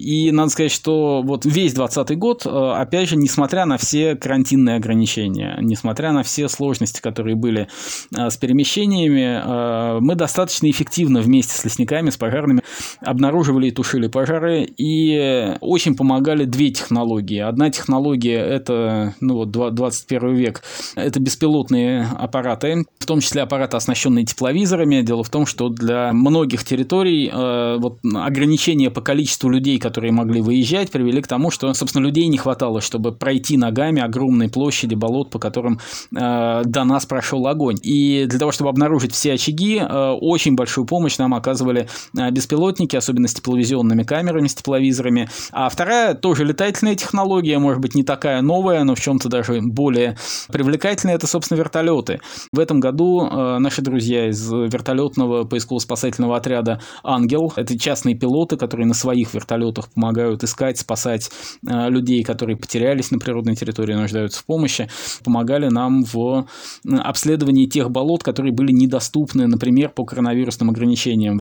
и 0.00 0.32
надо 0.32 0.50
сказать, 0.50 0.72
что 0.72 1.22
вот 1.22 1.44
весь 1.44 1.74
2020 1.74 2.18
год, 2.18 2.46
э, 2.46 2.48
опять 2.48 3.10
же, 3.10 3.16
несмотря 3.16 3.66
на 3.66 3.76
все 3.76 4.16
карантинные 4.16 4.76
ограничения, 4.76 5.58
несмотря 5.60 6.12
на 6.12 6.22
все 6.22 6.48
сложности, 6.48 7.02
которые 7.02 7.36
были 7.36 7.68
э, 8.16 8.30
с 8.30 8.36
перемещениями, 8.38 9.42
э, 9.44 10.00
мы 10.00 10.14
достаточно 10.14 10.70
эффективно 10.70 11.20
вместе 11.20 11.54
с 11.54 11.64
лесниками, 11.64 12.08
с 12.08 12.16
пожарными 12.16 12.62
обнаруживали 13.00 13.68
и 13.68 13.70
тушили 13.70 14.06
пожары, 14.06 14.64
и 14.64 15.56
очень 15.60 15.94
помогали 15.94 16.46
две 16.46 16.70
технологии. 16.70 17.38
Одна 17.38 17.68
технология– 17.70 18.38
это, 18.38 19.14
ну 19.20 19.34
вот, 19.34 19.50
21 19.50 20.34
век, 20.34 20.62
это 20.96 21.20
беспилотные 21.20 22.08
аппараты, 22.18 22.86
в 22.98 23.04
том 23.04 23.20
числе 23.20 23.42
аппараты, 23.42 23.76
оснащенные 23.76 24.24
тепловизорами. 24.24 25.02
Дело 25.02 25.24
в 25.24 25.30
том, 25.30 25.44
что 25.44 25.68
для 25.68 26.12
многих 26.12 26.64
территорий 26.64 27.30
вот, 27.30 27.98
ограничения 28.14 28.90
по 28.90 29.02
количеству 29.02 29.50
людей, 29.50 29.78
которые 29.90 30.12
могли 30.12 30.40
выезжать, 30.40 30.92
привели 30.92 31.20
к 31.20 31.26
тому, 31.26 31.50
что, 31.50 31.74
собственно, 31.74 32.04
людей 32.04 32.28
не 32.28 32.38
хватало, 32.38 32.80
чтобы 32.80 33.10
пройти 33.10 33.56
ногами 33.56 34.00
огромные 34.00 34.48
площади 34.48 34.94
болот, 34.94 35.30
по 35.30 35.40
которым 35.40 35.80
э, 36.16 36.62
до 36.64 36.84
нас 36.84 37.06
прошел 37.06 37.44
огонь. 37.48 37.76
И 37.82 38.24
для 38.28 38.38
того, 38.38 38.52
чтобы 38.52 38.70
обнаружить 38.70 39.12
все 39.12 39.32
очаги, 39.32 39.78
э, 39.80 40.10
очень 40.20 40.54
большую 40.54 40.86
помощь 40.86 41.18
нам 41.18 41.34
оказывали 41.34 41.88
э, 42.16 42.30
беспилотники, 42.30 42.94
особенно 42.94 43.26
с 43.26 43.34
тепловизионными 43.34 44.04
камерами, 44.04 44.46
с 44.46 44.54
тепловизорами. 44.54 45.28
А 45.50 45.68
вторая, 45.68 46.14
тоже 46.14 46.44
летательная 46.44 46.94
технология, 46.94 47.58
может 47.58 47.80
быть, 47.80 47.96
не 47.96 48.04
такая 48.04 48.42
новая, 48.42 48.84
но 48.84 48.94
в 48.94 49.00
чем-то 49.00 49.28
даже 49.28 49.60
более 49.60 50.16
привлекательная, 50.52 51.16
это, 51.16 51.26
собственно, 51.26 51.58
вертолеты. 51.58 52.20
В 52.52 52.60
этом 52.60 52.78
году 52.78 53.26
э, 53.26 53.58
наши 53.58 53.82
друзья 53.82 54.28
из 54.28 54.48
вертолетного 54.52 55.42
поисково-спасательного 55.42 56.36
отряда 56.36 56.80
«Ангел», 57.02 57.52
это 57.56 57.76
частные 57.76 58.14
пилоты, 58.14 58.56
которые 58.56 58.86
на 58.86 58.94
своих 58.94 59.34
вертолетах 59.34 59.79
помогают 59.88 60.44
искать, 60.44 60.78
спасать 60.78 61.30
э, 61.66 61.88
людей, 61.88 62.22
которые 62.22 62.56
потерялись 62.56 63.10
на 63.10 63.18
природной 63.18 63.56
территории, 63.56 63.94
нуждаются 63.94 64.40
в 64.40 64.44
помощи, 64.44 64.88
помогали 65.24 65.68
нам 65.68 66.04
в 66.04 66.46
обследовании 66.88 67.66
тех 67.66 67.90
болот, 67.90 68.22
которые 68.22 68.52
были 68.52 68.72
недоступны, 68.72 69.46
например, 69.46 69.90
по 69.90 70.04
коронавирусным 70.04 70.70
ограничениям. 70.70 71.39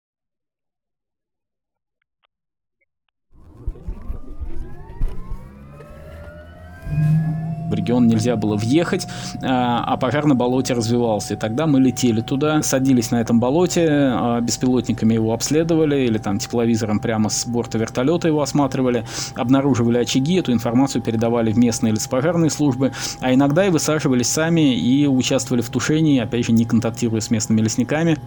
Регион 7.89 8.07
нельзя 8.07 8.35
было 8.35 8.55
въехать, 8.55 9.07
а, 9.41 9.83
а 9.83 9.97
пожар 9.97 10.25
на 10.25 10.35
болоте 10.35 10.73
развивался. 10.73 11.33
И 11.33 11.37
тогда 11.37 11.65
мы 11.65 11.79
летели 11.79 12.21
туда, 12.21 12.61
садились 12.61 13.11
на 13.11 13.21
этом 13.21 13.39
болоте, 13.39 13.87
а, 13.89 14.39
беспилотниками 14.41 15.15
его 15.15 15.33
обследовали 15.33 16.05
или 16.05 16.17
там 16.19 16.37
тепловизором 16.37 16.99
прямо 16.99 17.29
с 17.29 17.47
борта 17.47 17.77
вертолета 17.77 18.27
его 18.27 18.41
осматривали, 18.41 19.05
обнаруживали 19.35 19.97
очаги, 19.97 20.35
эту 20.35 20.53
информацию 20.53 21.01
передавали 21.01 21.51
в 21.51 21.57
местные 21.57 21.93
леспожарные 21.93 22.51
службы, 22.51 22.91
а 23.21 23.33
иногда 23.33 23.65
и 23.65 23.69
высаживались 23.69 24.27
сами 24.27 24.75
и 24.75 25.07
участвовали 25.07 25.61
в 25.61 25.69
тушении, 25.69 26.19
опять 26.19 26.45
же, 26.45 26.51
не 26.51 26.65
контактируя 26.65 27.21
с 27.21 27.31
местными 27.31 27.61
лесниками. 27.61 28.17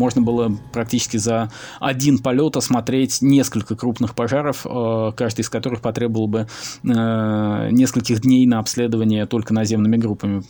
Можно 0.00 0.22
было 0.22 0.56
практически 0.72 1.18
за 1.18 1.50
один 1.78 2.18
полет 2.18 2.56
осмотреть 2.56 3.18
несколько 3.20 3.76
крупных 3.76 4.14
пожаров, 4.14 4.66
э, 4.66 5.12
каждый 5.14 5.42
из 5.42 5.50
которых 5.50 5.82
потребовал 5.82 6.26
бы 6.26 6.40
э, 6.40 7.68
нескольких 7.70 8.22
дней 8.22 8.46
на 8.46 8.58
обследование 8.60 9.26
только 9.26 9.52
наземными 9.52 9.98
группами. 9.98 10.42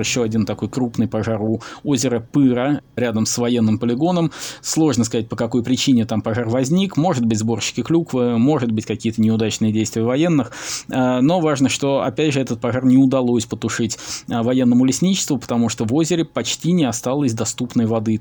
Еще 0.00 0.22
один 0.22 0.46
такой 0.46 0.68
крупный 0.68 1.08
пожар 1.08 1.40
у 1.40 1.60
озера 1.84 2.20
Пыра, 2.20 2.80
рядом 2.96 3.26
с 3.26 3.38
военным 3.38 3.78
полигоном. 3.78 4.32
Сложно 4.60 5.04
сказать, 5.04 5.28
по 5.28 5.36
какой 5.36 5.62
причине 5.62 6.04
там 6.04 6.22
пожар 6.22 6.48
возник. 6.48 6.96
Может 6.96 7.24
быть, 7.24 7.38
сборщики 7.38 7.82
клюквы, 7.82 8.38
может 8.38 8.72
быть, 8.72 8.86
какие-то 8.86 9.20
неудачные 9.20 9.72
действия 9.72 10.02
военных. 10.02 10.52
А, 10.90 11.20
но 11.20 11.40
важно, 11.40 11.68
что, 11.68 12.02
опять 12.02 12.34
же, 12.34 12.40
этот 12.40 12.60
пожар 12.60 12.84
не 12.84 12.96
удалось 12.96 13.46
потушить 13.46 13.98
а, 14.28 14.42
военному 14.42 14.84
лесничеству, 14.84 15.38
потому 15.38 15.68
что 15.68 15.84
в 15.84 15.94
озере 15.94 16.24
почти 16.24 16.72
не 16.72 16.84
осталось 16.84 17.32
доступной 17.32 17.86
воды. 17.86 18.20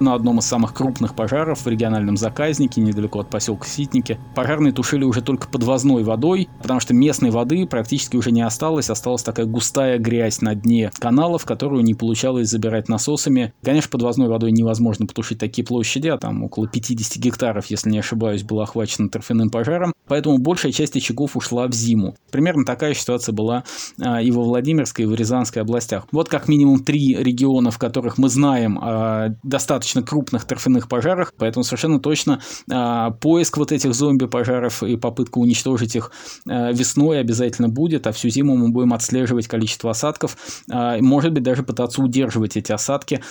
На 0.00 0.14
одном 0.14 0.38
из 0.38 0.46
самых 0.46 0.74
крупных 0.74 1.14
пожаров 1.14 1.64
в 1.64 1.66
региональном 1.68 2.16
заказнике, 2.16 2.80
недалеко 2.80 3.20
от 3.20 3.30
поселка 3.30 3.66
Ситники. 3.68 4.18
Пожарные 4.34 4.72
тушили 4.72 5.04
уже 5.04 5.22
только 5.22 5.48
подвозной 5.48 6.02
водой, 6.02 6.48
потому 6.60 6.80
что 6.80 6.94
местной 6.94 7.30
воды 7.30 7.66
практически 7.66 8.16
уже 8.16 8.32
не 8.32 8.42
осталось. 8.42 8.90
Осталась 8.90 9.22
такая 9.22 9.46
густая 9.46 9.98
грязь 9.98 10.40
на 10.40 10.54
дне 10.54 10.90
каналов, 10.98 11.44
которую 11.44 11.82
не 11.84 11.94
получалось 11.94 12.48
забирать 12.48 12.88
насосами. 12.88 13.52
Конечно, 13.62 13.90
подвозной 13.90 14.28
водой 14.28 14.52
невозможно 14.52 15.06
потушить 15.06 15.38
такие 15.38 15.66
площади, 15.66 16.08
а 16.08 16.18
там 16.18 16.42
около 16.42 16.66
50 16.66 17.18
гектаров, 17.18 17.66
если 17.66 17.90
не 17.90 17.98
ошибаюсь, 17.98 18.42
было 18.42 18.62
охвачено 18.62 19.08
торфяным 19.08 19.50
пожаром. 19.50 19.92
Поэтому 20.06 20.38
большая 20.38 20.72
часть 20.72 20.96
очагов 20.96 21.36
ушла 21.36 21.66
в 21.66 21.72
зиму. 21.72 22.16
Примерно 22.30 22.64
такая 22.64 22.94
ситуация 22.94 23.32
была 23.32 23.64
а, 24.00 24.20
и 24.20 24.30
во 24.30 24.42
Владимирской, 24.42 25.04
и 25.04 25.08
в 25.08 25.14
Рязанской 25.14 25.62
областях. 25.62 26.06
Вот 26.12 26.28
как 26.28 26.48
минимум 26.48 26.82
три 26.82 27.14
региона, 27.14 27.70
в 27.70 27.78
которых 27.78 28.18
мы 28.18 28.28
знаем 28.28 28.78
о 28.80 29.36
достаточно 29.42 29.89
крупных 29.98 30.44
торфяных 30.44 30.88
пожарах, 30.88 31.32
поэтому 31.36 31.64
совершенно 31.64 32.00
точно 32.00 32.40
а, 32.70 33.10
поиск 33.10 33.56
вот 33.56 33.72
этих 33.72 33.94
зомби-пожаров 33.94 34.82
и 34.82 34.96
попытка 34.96 35.38
уничтожить 35.38 35.96
их 35.96 36.12
а, 36.48 36.72
весной 36.72 37.20
обязательно 37.20 37.68
будет, 37.68 38.06
а 38.06 38.12
всю 38.12 38.28
зиму 38.28 38.56
мы 38.56 38.70
будем 38.70 38.92
отслеживать 38.92 39.48
количество 39.48 39.90
осадков, 39.90 40.36
может 40.68 41.32
быть, 41.32 41.42
даже 41.42 41.62
пытаться 41.62 42.02
удерживать 42.02 42.56
эти 42.56 42.72
осадки, 42.72 43.22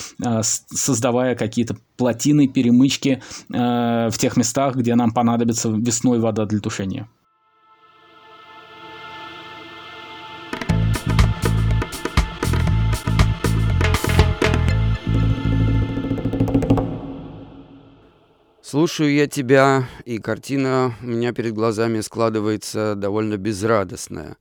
создавая 0.41 1.35
какие-то 1.35 1.77
плотины, 1.97 2.47
перемычки 2.47 3.21
в 3.49 4.13
тех 4.17 4.37
местах, 4.37 4.75
где 4.75 4.95
нам 4.95 5.11
понадобится 5.11 5.69
весной 5.69 6.19
вода 6.19 6.45
для 6.45 6.59
тушения. 6.59 7.07
Слушаю 18.69 19.11
я 19.11 19.25
тебя, 19.25 19.89
и 20.05 20.19
картина 20.19 20.93
у 21.01 21.07
меня 21.07 21.33
перед 21.33 21.55
глазами 21.55 22.01
складывается 22.01 22.93
довольно 22.93 23.35
безрадостная. 23.35 24.37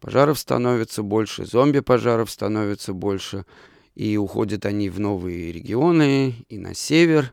Пожаров 0.00 0.40
становится 0.40 1.04
больше, 1.04 1.46
зомби-пожаров 1.46 2.32
становится 2.32 2.94
больше, 2.94 3.46
и 3.94 4.16
уходят 4.16 4.66
они 4.66 4.90
в 4.90 4.98
новые 4.98 5.52
регионы 5.52 6.44
и 6.48 6.58
на 6.58 6.74
север. 6.74 7.32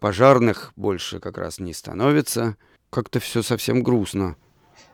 Пожарных 0.00 0.72
больше 0.74 1.20
как 1.20 1.38
раз 1.38 1.60
не 1.60 1.72
становится. 1.72 2.56
Как-то 2.90 3.20
все 3.20 3.42
совсем 3.42 3.84
грустно. 3.84 4.34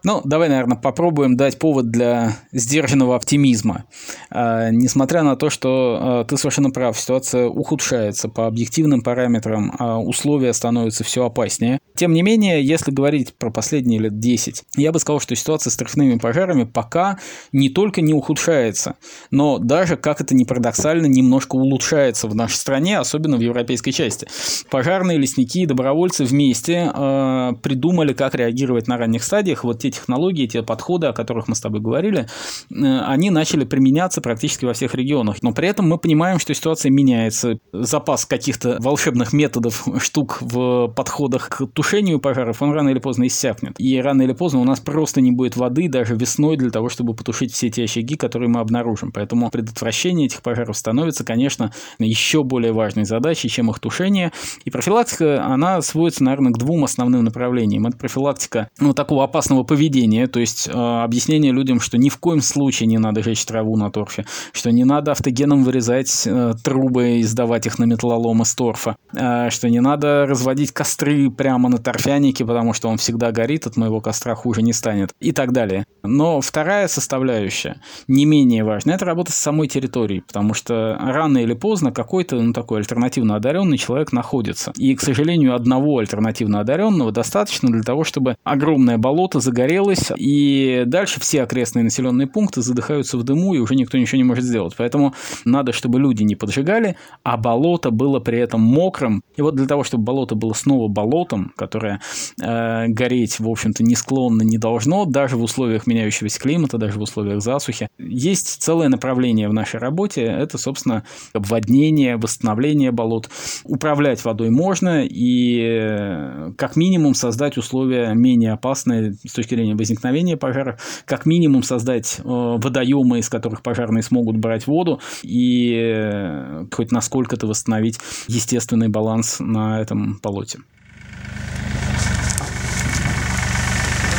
Ну, 0.04 0.20
давай, 0.22 0.50
наверное, 0.50 0.76
попробуем 0.76 1.34
дать 1.34 1.58
повод 1.58 1.90
для 1.90 2.36
сдержанного 2.52 3.16
оптимизма. 3.16 3.84
А, 4.30 4.68
несмотря 4.70 5.22
на 5.22 5.34
то, 5.34 5.48
что 5.48 5.98
а, 5.98 6.24
ты 6.24 6.36
совершенно 6.36 6.70
прав, 6.70 6.98
ситуация 6.98 7.46
ухудшается 7.46 8.28
по 8.28 8.46
объективным 8.46 9.00
параметрам, 9.00 9.74
а 9.78 9.98
условия 9.98 10.52
становятся 10.52 11.04
все 11.04 11.24
опаснее. 11.24 11.78
Тем 11.96 12.12
не 12.12 12.20
менее, 12.20 12.62
если 12.62 12.90
говорить 12.90 13.34
про 13.38 13.50
последние 13.50 13.98
лет 13.98 14.18
10, 14.18 14.64
я 14.76 14.92
бы 14.92 14.98
сказал, 14.98 15.20
что 15.20 15.34
ситуация 15.34 15.70
с 15.70 15.76
торфяными 15.76 16.18
пожарами 16.18 16.64
пока 16.64 17.18
не 17.52 17.70
только 17.70 18.02
не 18.02 18.12
ухудшается, 18.12 18.96
но 19.30 19.58
даже, 19.58 19.96
как 19.96 20.20
это 20.20 20.34
ни 20.34 20.44
парадоксально, 20.44 21.06
немножко 21.06 21.54
улучшается 21.54 22.28
в 22.28 22.34
нашей 22.34 22.56
стране, 22.56 22.98
особенно 22.98 23.38
в 23.38 23.40
европейской 23.40 23.92
части. 23.92 24.26
Пожарные, 24.70 25.16
лесники 25.16 25.62
и 25.62 25.66
добровольцы 25.66 26.24
вместе 26.24 26.90
э, 26.92 27.52
придумали, 27.62 28.12
как 28.12 28.34
реагировать 28.34 28.86
на 28.86 28.98
ранних 28.98 29.22
стадиях. 29.22 29.64
Вот 29.64 29.78
те 29.78 29.93
технологии, 29.94 30.46
те 30.46 30.62
подходы, 30.62 31.06
о 31.06 31.12
которых 31.12 31.48
мы 31.48 31.54
с 31.54 31.60
тобой 31.60 31.80
говорили, 31.80 32.26
э, 32.70 33.00
они 33.00 33.30
начали 33.30 33.64
применяться 33.64 34.20
практически 34.20 34.64
во 34.64 34.72
всех 34.72 34.94
регионах. 34.94 35.42
Но 35.42 35.52
при 35.52 35.68
этом 35.68 35.88
мы 35.88 35.98
понимаем, 35.98 36.38
что 36.38 36.54
ситуация 36.54 36.90
меняется. 36.90 37.58
Запас 37.72 38.26
каких-то 38.26 38.78
волшебных 38.80 39.32
методов, 39.32 39.86
штук 39.98 40.38
в 40.40 40.88
подходах 40.88 41.48
к 41.48 41.66
тушению 41.66 42.20
пожаров, 42.20 42.60
он 42.62 42.72
рано 42.72 42.90
или 42.90 42.98
поздно 42.98 43.26
иссякнет. 43.26 43.74
И 43.78 44.00
рано 44.00 44.22
или 44.22 44.32
поздно 44.32 44.60
у 44.60 44.64
нас 44.64 44.80
просто 44.80 45.20
не 45.20 45.30
будет 45.30 45.56
воды 45.56 45.88
даже 45.88 46.14
весной 46.14 46.56
для 46.56 46.70
того, 46.70 46.88
чтобы 46.88 47.14
потушить 47.14 47.52
все 47.52 47.70
те 47.70 47.84
очаги, 47.84 48.16
которые 48.16 48.48
мы 48.48 48.60
обнаружим. 48.60 49.12
Поэтому 49.12 49.50
предотвращение 49.50 50.26
этих 50.26 50.42
пожаров 50.42 50.76
становится, 50.76 51.24
конечно, 51.24 51.72
еще 51.98 52.42
более 52.42 52.72
важной 52.72 53.04
задачей, 53.04 53.48
чем 53.48 53.70
их 53.70 53.78
тушение. 53.78 54.32
И 54.64 54.70
профилактика, 54.70 55.44
она 55.44 55.80
сводится, 55.82 56.24
наверное, 56.24 56.52
к 56.52 56.58
двум 56.58 56.84
основным 56.84 57.24
направлениям. 57.24 57.86
Это 57.86 57.96
профилактика 57.96 58.68
ну, 58.78 58.94
такого 58.94 59.24
опасного 59.24 59.62
поведения, 59.62 59.83
то 60.26 60.40
есть 60.40 60.68
э, 60.68 60.72
объяснение 60.72 61.52
людям, 61.52 61.80
что 61.80 61.98
ни 61.98 62.08
в 62.08 62.18
коем 62.18 62.40
случае 62.40 62.86
не 62.86 62.98
надо 62.98 63.22
жечь 63.22 63.44
траву 63.44 63.76
на 63.76 63.90
торфе, 63.90 64.24
что 64.52 64.70
не 64.70 64.84
надо 64.84 65.12
автогеном 65.12 65.64
вырезать 65.64 66.26
э, 66.26 66.54
трубы 66.62 67.18
и 67.18 67.22
сдавать 67.22 67.66
их 67.66 67.78
на 67.78 67.84
металлолом 67.84 68.42
из 68.42 68.54
торфа, 68.54 68.96
э, 69.14 69.50
что 69.50 69.68
не 69.68 69.80
надо 69.80 70.26
разводить 70.26 70.72
костры 70.72 71.30
прямо 71.30 71.68
на 71.68 71.78
торфянике, 71.78 72.44
потому 72.44 72.72
что 72.72 72.88
он 72.88 72.98
всегда 72.98 73.32
горит, 73.32 73.66
от 73.66 73.76
моего 73.76 74.00
костра 74.00 74.34
хуже 74.34 74.62
не 74.62 74.72
станет 74.72 75.12
и 75.20 75.32
так 75.32 75.52
далее. 75.52 75.84
Но 76.02 76.40
вторая 76.40 76.88
составляющая, 76.88 77.80
не 78.08 78.24
менее 78.24 78.64
важная, 78.64 78.96
это 78.96 79.04
работа 79.04 79.32
с 79.32 79.36
самой 79.36 79.68
территорией, 79.68 80.22
потому 80.22 80.54
что 80.54 80.96
рано 81.00 81.38
или 81.38 81.54
поздно 81.54 81.92
какой-то 81.92 82.36
ну, 82.36 82.52
такой 82.52 82.78
альтернативно 82.78 83.36
одаренный 83.36 83.78
человек 83.78 84.12
находится. 84.12 84.72
И, 84.76 84.94
к 84.94 85.00
сожалению, 85.00 85.54
одного 85.54 85.98
альтернативно 85.98 86.60
одаренного 86.60 87.12
достаточно 87.12 87.70
для 87.70 87.82
того, 87.82 88.04
чтобы 88.04 88.36
огромное 88.44 88.98
болото 88.98 89.40
загорелось, 89.74 90.12
и 90.16 90.84
дальше 90.86 91.20
все 91.20 91.42
окрестные 91.42 91.82
населенные 91.82 92.26
пункты 92.26 92.62
задыхаются 92.62 93.18
в 93.18 93.22
дыму, 93.22 93.54
и 93.54 93.58
уже 93.58 93.74
никто 93.74 93.98
ничего 93.98 94.18
не 94.18 94.24
может 94.24 94.44
сделать. 94.44 94.74
Поэтому 94.76 95.14
надо, 95.44 95.72
чтобы 95.72 95.98
люди 95.98 96.22
не 96.22 96.36
поджигали, 96.36 96.96
а 97.22 97.36
болото 97.36 97.90
было 97.90 98.20
при 98.20 98.38
этом 98.38 98.60
мокрым. 98.60 99.22
И 99.36 99.42
вот 99.42 99.54
для 99.54 99.66
того, 99.66 99.84
чтобы 99.84 100.04
болото 100.04 100.34
было 100.34 100.52
снова 100.52 100.88
болотом, 100.88 101.52
которое 101.56 102.00
э, 102.40 102.88
гореть, 102.88 103.40
в 103.40 103.48
общем-то, 103.48 103.82
не 103.82 103.94
склонно 103.94 104.42
не 104.42 104.58
должно, 104.58 105.04
даже 105.04 105.36
в 105.36 105.42
условиях 105.42 105.86
меняющегося 105.86 106.40
климата, 106.40 106.78
даже 106.78 106.98
в 106.98 107.02
условиях 107.02 107.42
засухи, 107.42 107.88
есть 107.98 108.62
целое 108.62 108.88
направление 108.88 109.48
в 109.48 109.52
нашей 109.52 109.80
работе. 109.80 110.22
Это, 110.22 110.58
собственно, 110.58 111.04
обводнение, 111.32 112.16
восстановление 112.16 112.90
болот. 112.90 113.28
Управлять 113.64 114.24
водой 114.24 114.50
можно 114.50 115.04
и 115.04 115.60
э, 115.62 116.52
как 116.56 116.76
минимум 116.76 117.14
создать 117.14 117.56
условия 117.56 118.12
менее 118.14 118.52
опасные 118.52 119.14
с 119.24 119.32
точки 119.32 119.54
зрения 119.54 119.63
возникновения 119.72 120.36
пожаров, 120.36 120.80
как 121.06 121.24
минимум 121.26 121.62
создать 121.62 122.18
э, 122.18 122.22
водоемы, 122.24 123.18
из 123.20 123.28
которых 123.28 123.62
пожарные 123.62 124.02
смогут 124.02 124.36
брать 124.36 124.66
воду 124.66 125.00
и 125.22 125.74
э, 125.74 126.66
хоть 126.70 126.92
насколько-то 126.92 127.46
восстановить 127.46 127.98
естественный 128.28 128.88
баланс 128.88 129.40
на 129.40 129.80
этом 129.80 130.18
болоте. 130.22 130.58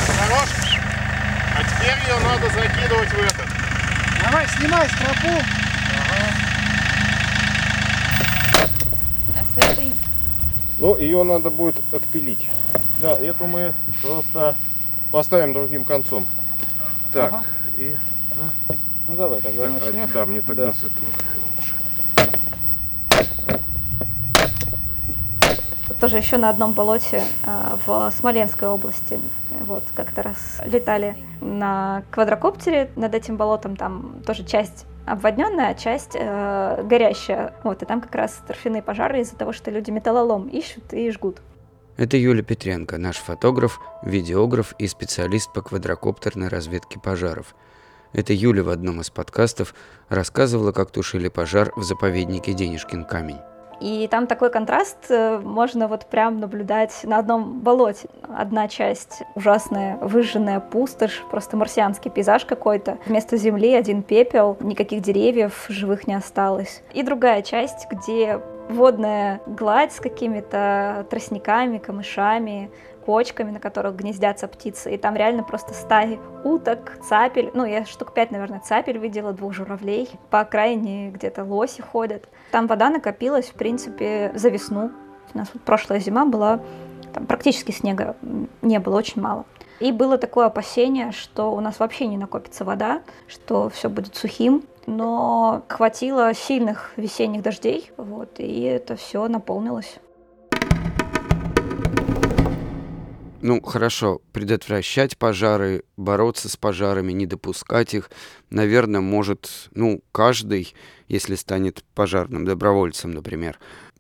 Хорош? 0.08 0.50
А 1.56 1.64
теперь 1.64 1.98
ее 2.08 2.20
надо 2.24 2.50
закидывать 2.50 3.10
в 3.10 3.20
этот. 3.20 3.46
Давай, 4.24 4.48
снимай 4.58 4.88
стропу. 4.90 5.42
А 9.36 9.44
с 9.54 9.58
этой 9.58 9.94
Ну, 10.80 10.98
ее 10.98 11.24
надо 11.24 11.50
будет 11.50 11.76
отпилить. 11.92 12.50
Да, 13.02 13.18
эту 13.18 13.46
мы 13.46 13.74
просто 14.02 14.56
поставим 15.12 15.54
другим 15.54 15.86
концом. 15.86 16.26
Так, 17.14 17.34
Ага. 17.34 17.44
и... 17.78 17.96
Ну 19.08 19.16
давай 19.16 19.40
тогда 19.42 19.64
так, 19.64 19.72
а, 19.82 19.86
начнем. 19.86 20.10
да, 20.14 20.26
мне 20.26 20.42
тогда 20.42 20.66
Да. 20.68 20.74
с 20.74 20.78
этого 20.78 21.06
лучше. 21.58 21.74
тоже 26.00 26.18
еще 26.18 26.38
на 26.38 26.50
одном 26.50 26.74
болоте 26.74 27.24
а, 27.46 27.78
в 27.86 28.12
Смоленской 28.12 28.68
области. 28.68 29.20
Вот 29.62 29.84
как-то 29.96 30.24
раз 30.24 30.62
летали 30.66 31.16
на 31.42 32.04
квадрокоптере 32.12 32.92
над 32.96 33.16
этим 33.16 33.38
болотом, 33.38 33.76
там 33.76 34.22
тоже 34.26 34.44
часть 34.44 34.86
обводненная, 35.06 35.70
а 35.70 35.74
часть 35.76 36.12
э, 36.16 36.84
горящая. 36.84 37.54
Вот, 37.64 37.82
и 37.84 37.86
там 37.86 38.02
как 38.02 38.14
раз 38.16 38.40
торфяные 38.48 38.82
пожары 38.82 39.22
из-за 39.22 39.36
того, 39.36 39.54
что 39.54 39.70
люди 39.72 39.92
металлолом 39.92 40.48
ищут 40.48 40.94
и 40.94 41.12
жгут. 41.12 41.38
Это 41.98 42.18
Юля 42.18 42.44
Петренко, 42.44 42.98
наш 42.98 43.16
фотограф, 43.18 43.80
видеограф 44.04 44.76
и 44.78 44.86
специалист 44.86 45.54
по 45.54 45.62
квадрокоптерной 45.62 46.50
разведке 46.50 47.00
пожаров. 47.00 47.56
Это 48.12 48.34
Юля 48.34 48.64
в 48.64 48.70
одном 48.70 49.00
из 49.00 49.10
подкастов 49.10 49.74
рассказывала, 50.10 50.74
как 50.74 50.92
тушили 50.92 51.30
пожар 51.30 51.72
в 51.78 51.84
заповеднике 51.84 52.52
Денежкин 52.52 53.06
камень. 53.06 53.40
И 53.80 54.08
там 54.10 54.28
такой 54.28 54.52
контраст 54.52 54.98
э, 55.10 55.40
можно 55.40 55.88
вот 55.88 56.06
прям 56.06 56.40
наблюдать 56.40 57.02
на 57.04 57.20
одном 57.20 57.60
болоте. 57.60 58.08
Одна 58.24 58.68
часть 58.68 59.24
ужасная, 59.36 59.98
выжженная 59.98 60.60
пустошь, 60.60 61.24
просто 61.30 61.58
марсианский 61.58 62.12
пейзаж 62.12 62.46
какой-то. 62.46 62.98
Вместо 63.06 63.38
земли 63.38 63.74
один 63.74 64.02
пепел, 64.02 64.58
никаких 64.62 65.02
деревьев 65.02 65.66
живых 65.70 66.08
не 66.08 66.14
осталось. 66.14 66.82
И 66.94 67.04
другая 67.04 67.42
часть, 67.42 67.88
где 67.92 68.42
водная 68.70 69.42
гладь 69.46 69.94
с 69.94 70.00
какими-то 70.00 71.06
тростниками, 71.10 71.78
камышами, 71.78 72.72
кочками, 73.06 73.52
на 73.52 73.60
которых 73.60 73.96
гнездятся 73.96 74.48
птицы. 74.48 74.94
И 74.94 74.98
там 74.98 75.16
реально 75.16 75.44
просто 75.44 75.74
стаи 75.74 76.20
уток, 76.44 76.98
цапель. 77.08 77.52
Ну, 77.54 77.66
я 77.66 77.86
штук 77.86 78.14
пять, 78.14 78.32
наверное, 78.32 78.60
цапель 78.60 78.98
видела, 78.98 79.32
двух 79.32 79.54
журавлей. 79.54 80.10
По 80.30 80.42
окраине 80.42 81.12
где-то 81.12 81.44
лоси 81.44 81.82
ходят. 81.82 82.28
Там 82.52 82.68
вода 82.68 82.90
накопилась, 82.90 83.48
в 83.48 83.54
принципе, 83.54 84.32
за 84.36 84.50
весну. 84.50 84.92
У 85.34 85.38
нас 85.38 85.50
вот 85.54 85.64
прошлая 85.64 86.00
зима 86.00 86.26
была, 86.26 86.60
там 87.14 87.26
практически 87.26 87.72
снега 87.72 88.16
не 88.62 88.80
было, 88.80 88.98
очень 88.98 89.22
мало. 89.22 89.46
И 89.80 89.92
было 89.92 90.18
такое 90.18 90.46
опасение, 90.46 91.12
что 91.12 91.54
у 91.54 91.60
нас 91.60 91.80
вообще 91.80 92.08
не 92.08 92.18
накопится 92.18 92.64
вода, 92.64 93.02
что 93.28 93.70
все 93.70 93.90
будет 93.90 94.16
сухим. 94.16 94.64
Но 94.88 95.64
хватило 95.68 96.34
сильных 96.34 96.92
весенних 96.96 97.42
дождей, 97.42 97.92
вот, 97.98 98.40
и 98.40 98.62
это 98.62 98.96
все 98.96 99.28
наполнилось. 99.28 99.96
Ну, 103.42 103.62
хорошо, 103.62 104.22
предотвращать 104.32 105.18
пожары, 105.18 105.84
бороться 105.98 106.50
с 106.50 106.58
пожарами, 106.58 107.12
не 107.12 107.28
допускать 107.28 107.94
их, 107.94 108.10
наверное, 108.50 109.02
может, 109.02 109.70
ну, 109.76 110.02
каждый, 110.12 110.74
если 111.08 111.36
станет 111.36 111.84
пожарным 111.94 112.46
добровольцем, 112.46 113.12
например. 113.12 113.60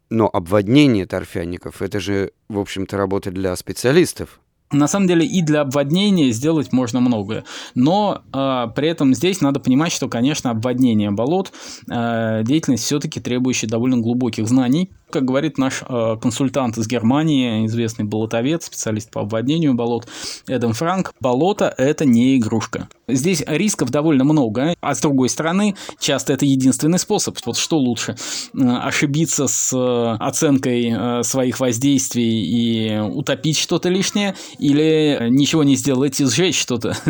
Но 0.10 0.30
обводнение 0.32 1.06
торфяников, 1.06 1.84
это 1.84 2.00
же, 2.00 2.32
в 2.50 2.58
общем-то, 2.58 2.98
работа 2.98 3.30
для 3.30 3.56
специалистов. 3.56 4.40
На 4.76 4.88
самом 4.88 5.08
деле 5.08 5.26
и 5.26 5.42
для 5.42 5.62
обводнения 5.62 6.32
сделать 6.32 6.74
можно 6.74 7.00
многое, 7.00 7.46
но 7.76 8.22
э, 8.34 8.68
при 8.76 8.90
этом 8.90 9.14
здесь 9.14 9.42
надо 9.42 9.60
понимать, 9.60 9.92
что, 9.92 10.10
конечно, 10.10 10.52
обводнение 10.52 11.12
болот 11.12 11.52
э, 11.90 12.44
деятельность 12.44 12.84
все-таки 12.84 13.20
требующая 13.20 13.70
довольно 13.70 13.98
глубоких 13.98 14.48
знаний. 14.48 14.92
Как 15.16 15.24
говорит 15.24 15.58
наш 15.58 15.82
э, 15.88 16.18
консультант 16.22 16.78
из 16.78 16.88
Германии, 16.88 17.66
известный 17.68 18.04
болотовед, 18.04 18.64
специалист 18.64 19.10
по 19.10 19.22
обводнению 19.22 19.74
болот 19.74 20.10
Эдам 20.46 20.74
Франк, 20.74 21.14
болото– 21.22 21.74
это 21.78 22.04
не 22.04 22.36
игрушка. 22.36 22.90
Здесь 23.08 23.44
рисков 23.46 23.92
довольно 23.92 24.24
много, 24.24 24.74
а 24.82 24.96
с 24.96 25.00
другой 25.00 25.30
стороны, 25.30 25.76
часто 26.00 26.34
это 26.34 26.46
единственный 26.46 26.98
способ. 26.98 27.38
Вот 27.46 27.56
что 27.56 27.78
лучше, 27.78 28.16
э, 28.54 28.60
ошибиться 28.60 29.48
с 29.48 29.72
э, 29.74 30.18
оценкой 30.20 30.92
э, 30.92 31.24
своих 31.24 31.60
воздействий 31.60 32.42
и 32.42 33.00
утопить 33.00 33.58
что-то 33.58 33.90
лишнее, 33.90 34.36
или 34.58 35.28
ничего 35.30 35.64
не 35.64 35.76
сделать 35.76 36.20
и 36.20 36.26
сжечь 36.26 36.60
что-то. 36.60 36.94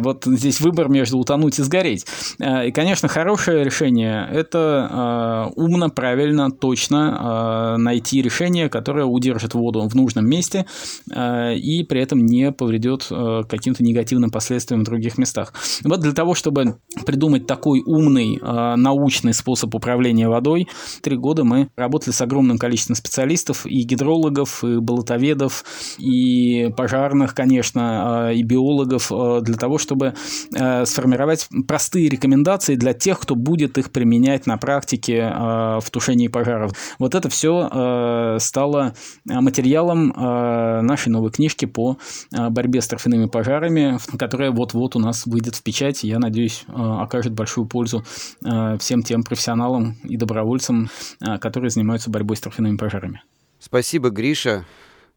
Вот 0.00 0.24
здесь 0.24 0.60
выбор 0.60 0.88
между 0.88 1.18
утонуть 1.18 1.58
и 1.58 1.62
сгореть. 1.62 2.06
И, 2.38 2.72
конечно, 2.72 3.08
хорошее 3.08 3.64
решение– 3.64 4.28
это 4.32 5.50
умно, 5.54 5.90
правильно, 5.90 6.50
точно 6.50 7.19
э, 7.20 7.76
найти 7.76 8.22
решение, 8.22 8.68
которое 8.68 9.04
удержит 9.04 9.54
воду 9.54 9.86
в 9.86 9.94
нужном 9.94 10.26
месте 10.26 10.66
э, 11.10 11.54
и 11.56 11.84
при 11.84 12.00
этом 12.00 12.24
не 12.24 12.52
повредет 12.52 13.06
э, 13.10 13.42
каким-то 13.48 13.82
негативным 13.84 14.30
последствиям 14.30 14.80
в 14.80 14.84
других 14.84 15.18
местах. 15.18 15.52
Вот 15.84 16.00
для 16.00 16.12
того, 16.12 16.34
чтобы 16.34 16.78
придумать 17.04 17.46
такой 17.46 17.82
умный 17.84 18.38
научный 18.40 19.34
способ 19.34 19.74
управления 19.74 20.28
водой, 20.28 20.68
три 21.02 21.16
года 21.16 21.44
мы 21.44 21.68
работали 21.76 22.12
с 22.12 22.20
огромным 22.20 22.58
количеством 22.58 22.96
специалистов 22.96 23.66
и 23.66 23.82
гидрологов, 23.82 24.64
и 24.64 24.78
болотоведов, 24.78 25.64
и 25.98 26.72
пожарных, 26.76 27.34
конечно, 27.34 28.32
и 28.32 28.42
биологов 28.42 29.10
для 29.42 29.54
того, 29.54 29.78
чтобы 29.78 30.14
сформировать 30.50 31.48
простые 31.66 32.08
рекомендации 32.08 32.76
для 32.76 32.92
тех, 32.92 33.20
кто 33.20 33.34
будет 33.34 33.78
их 33.78 33.90
применять 33.90 34.46
на 34.46 34.56
практике 34.56 35.30
в 35.30 35.84
тушении 35.90 36.28
пожаров. 36.28 36.72
Вот 37.00 37.14
это 37.14 37.30
все 37.30 37.66
э, 37.72 38.38
стало 38.40 38.94
материалом 39.24 40.12
э, 40.12 40.82
нашей 40.82 41.08
новой 41.08 41.30
книжки 41.30 41.64
по 41.64 41.96
э, 42.30 42.50
борьбе 42.50 42.82
с 42.82 42.88
торфяными 42.88 43.24
пожарами, 43.24 43.98
которая 44.18 44.50
вот-вот 44.50 44.96
у 44.96 44.98
нас 44.98 45.24
выйдет 45.24 45.56
в 45.56 45.62
печать. 45.62 46.04
Я 46.04 46.18
надеюсь, 46.18 46.64
э, 46.68 46.72
окажет 46.72 47.32
большую 47.32 47.66
пользу 47.66 48.04
э, 48.44 48.76
всем 48.78 49.02
тем 49.02 49.22
профессионалам 49.22 49.96
и 50.04 50.18
добровольцам, 50.18 50.90
э, 51.20 51.38
которые 51.38 51.70
занимаются 51.70 52.10
борьбой 52.10 52.36
с 52.36 52.40
торфяными 52.40 52.76
пожарами. 52.76 53.22
Спасибо, 53.58 54.10
Гриша. 54.10 54.66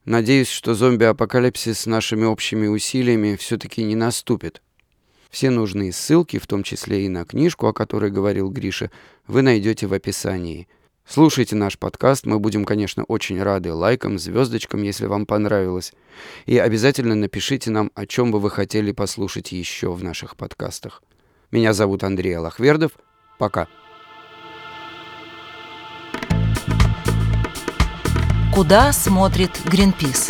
Надеюсь, 0.06 0.50
что 0.50 0.76
зомби-апокалипсис 0.76 1.82
с 1.82 1.86
нашими 1.86 2.24
общими 2.24 2.68
усилиями 2.68 3.36
все-таки 3.36 3.84
не 3.84 3.96
наступит. 3.96 4.62
Все 5.30 5.50
нужные 5.50 5.92
ссылки, 5.92 6.40
в 6.40 6.48
том 6.48 6.64
числе 6.64 7.06
и 7.06 7.10
на 7.10 7.26
книжку, 7.26 7.68
о 7.68 7.74
которой 7.74 8.10
говорил 8.10 8.50
Гриша, 8.50 8.90
вы 9.28 9.42
найдете 9.42 9.88
в 9.88 9.94
описании. 9.94 10.70
Слушайте 11.08 11.56
наш 11.56 11.78
подкаст, 11.78 12.26
мы 12.26 12.40
будем, 12.40 12.64
конечно, 12.64 13.04
очень 13.04 13.42
рады 13.42 13.74
лайкам, 13.74 14.18
звездочкам, 14.18 14.84
если 14.84 15.06
вам 15.06 15.26
понравилось. 15.26 15.94
И 16.46 16.58
обязательно 16.58 17.14
напишите 17.14 17.72
нам, 17.72 17.92
о 17.94 18.06
чем 18.06 18.32
бы 18.32 18.40
вы 18.40 18.50
хотели 18.50 18.92
послушать 18.94 19.52
еще 19.52 19.92
в 19.92 20.04
наших 20.04 20.38
подкастах. 20.38 21.04
Меня 21.52 21.74
зовут 21.74 22.04
Андрей 22.04 22.38
Алахвердов. 22.38 22.94
Пока. 23.38 23.68
Куда 28.54 28.92
смотрит 28.94 29.52
Гринпис? 29.66 30.30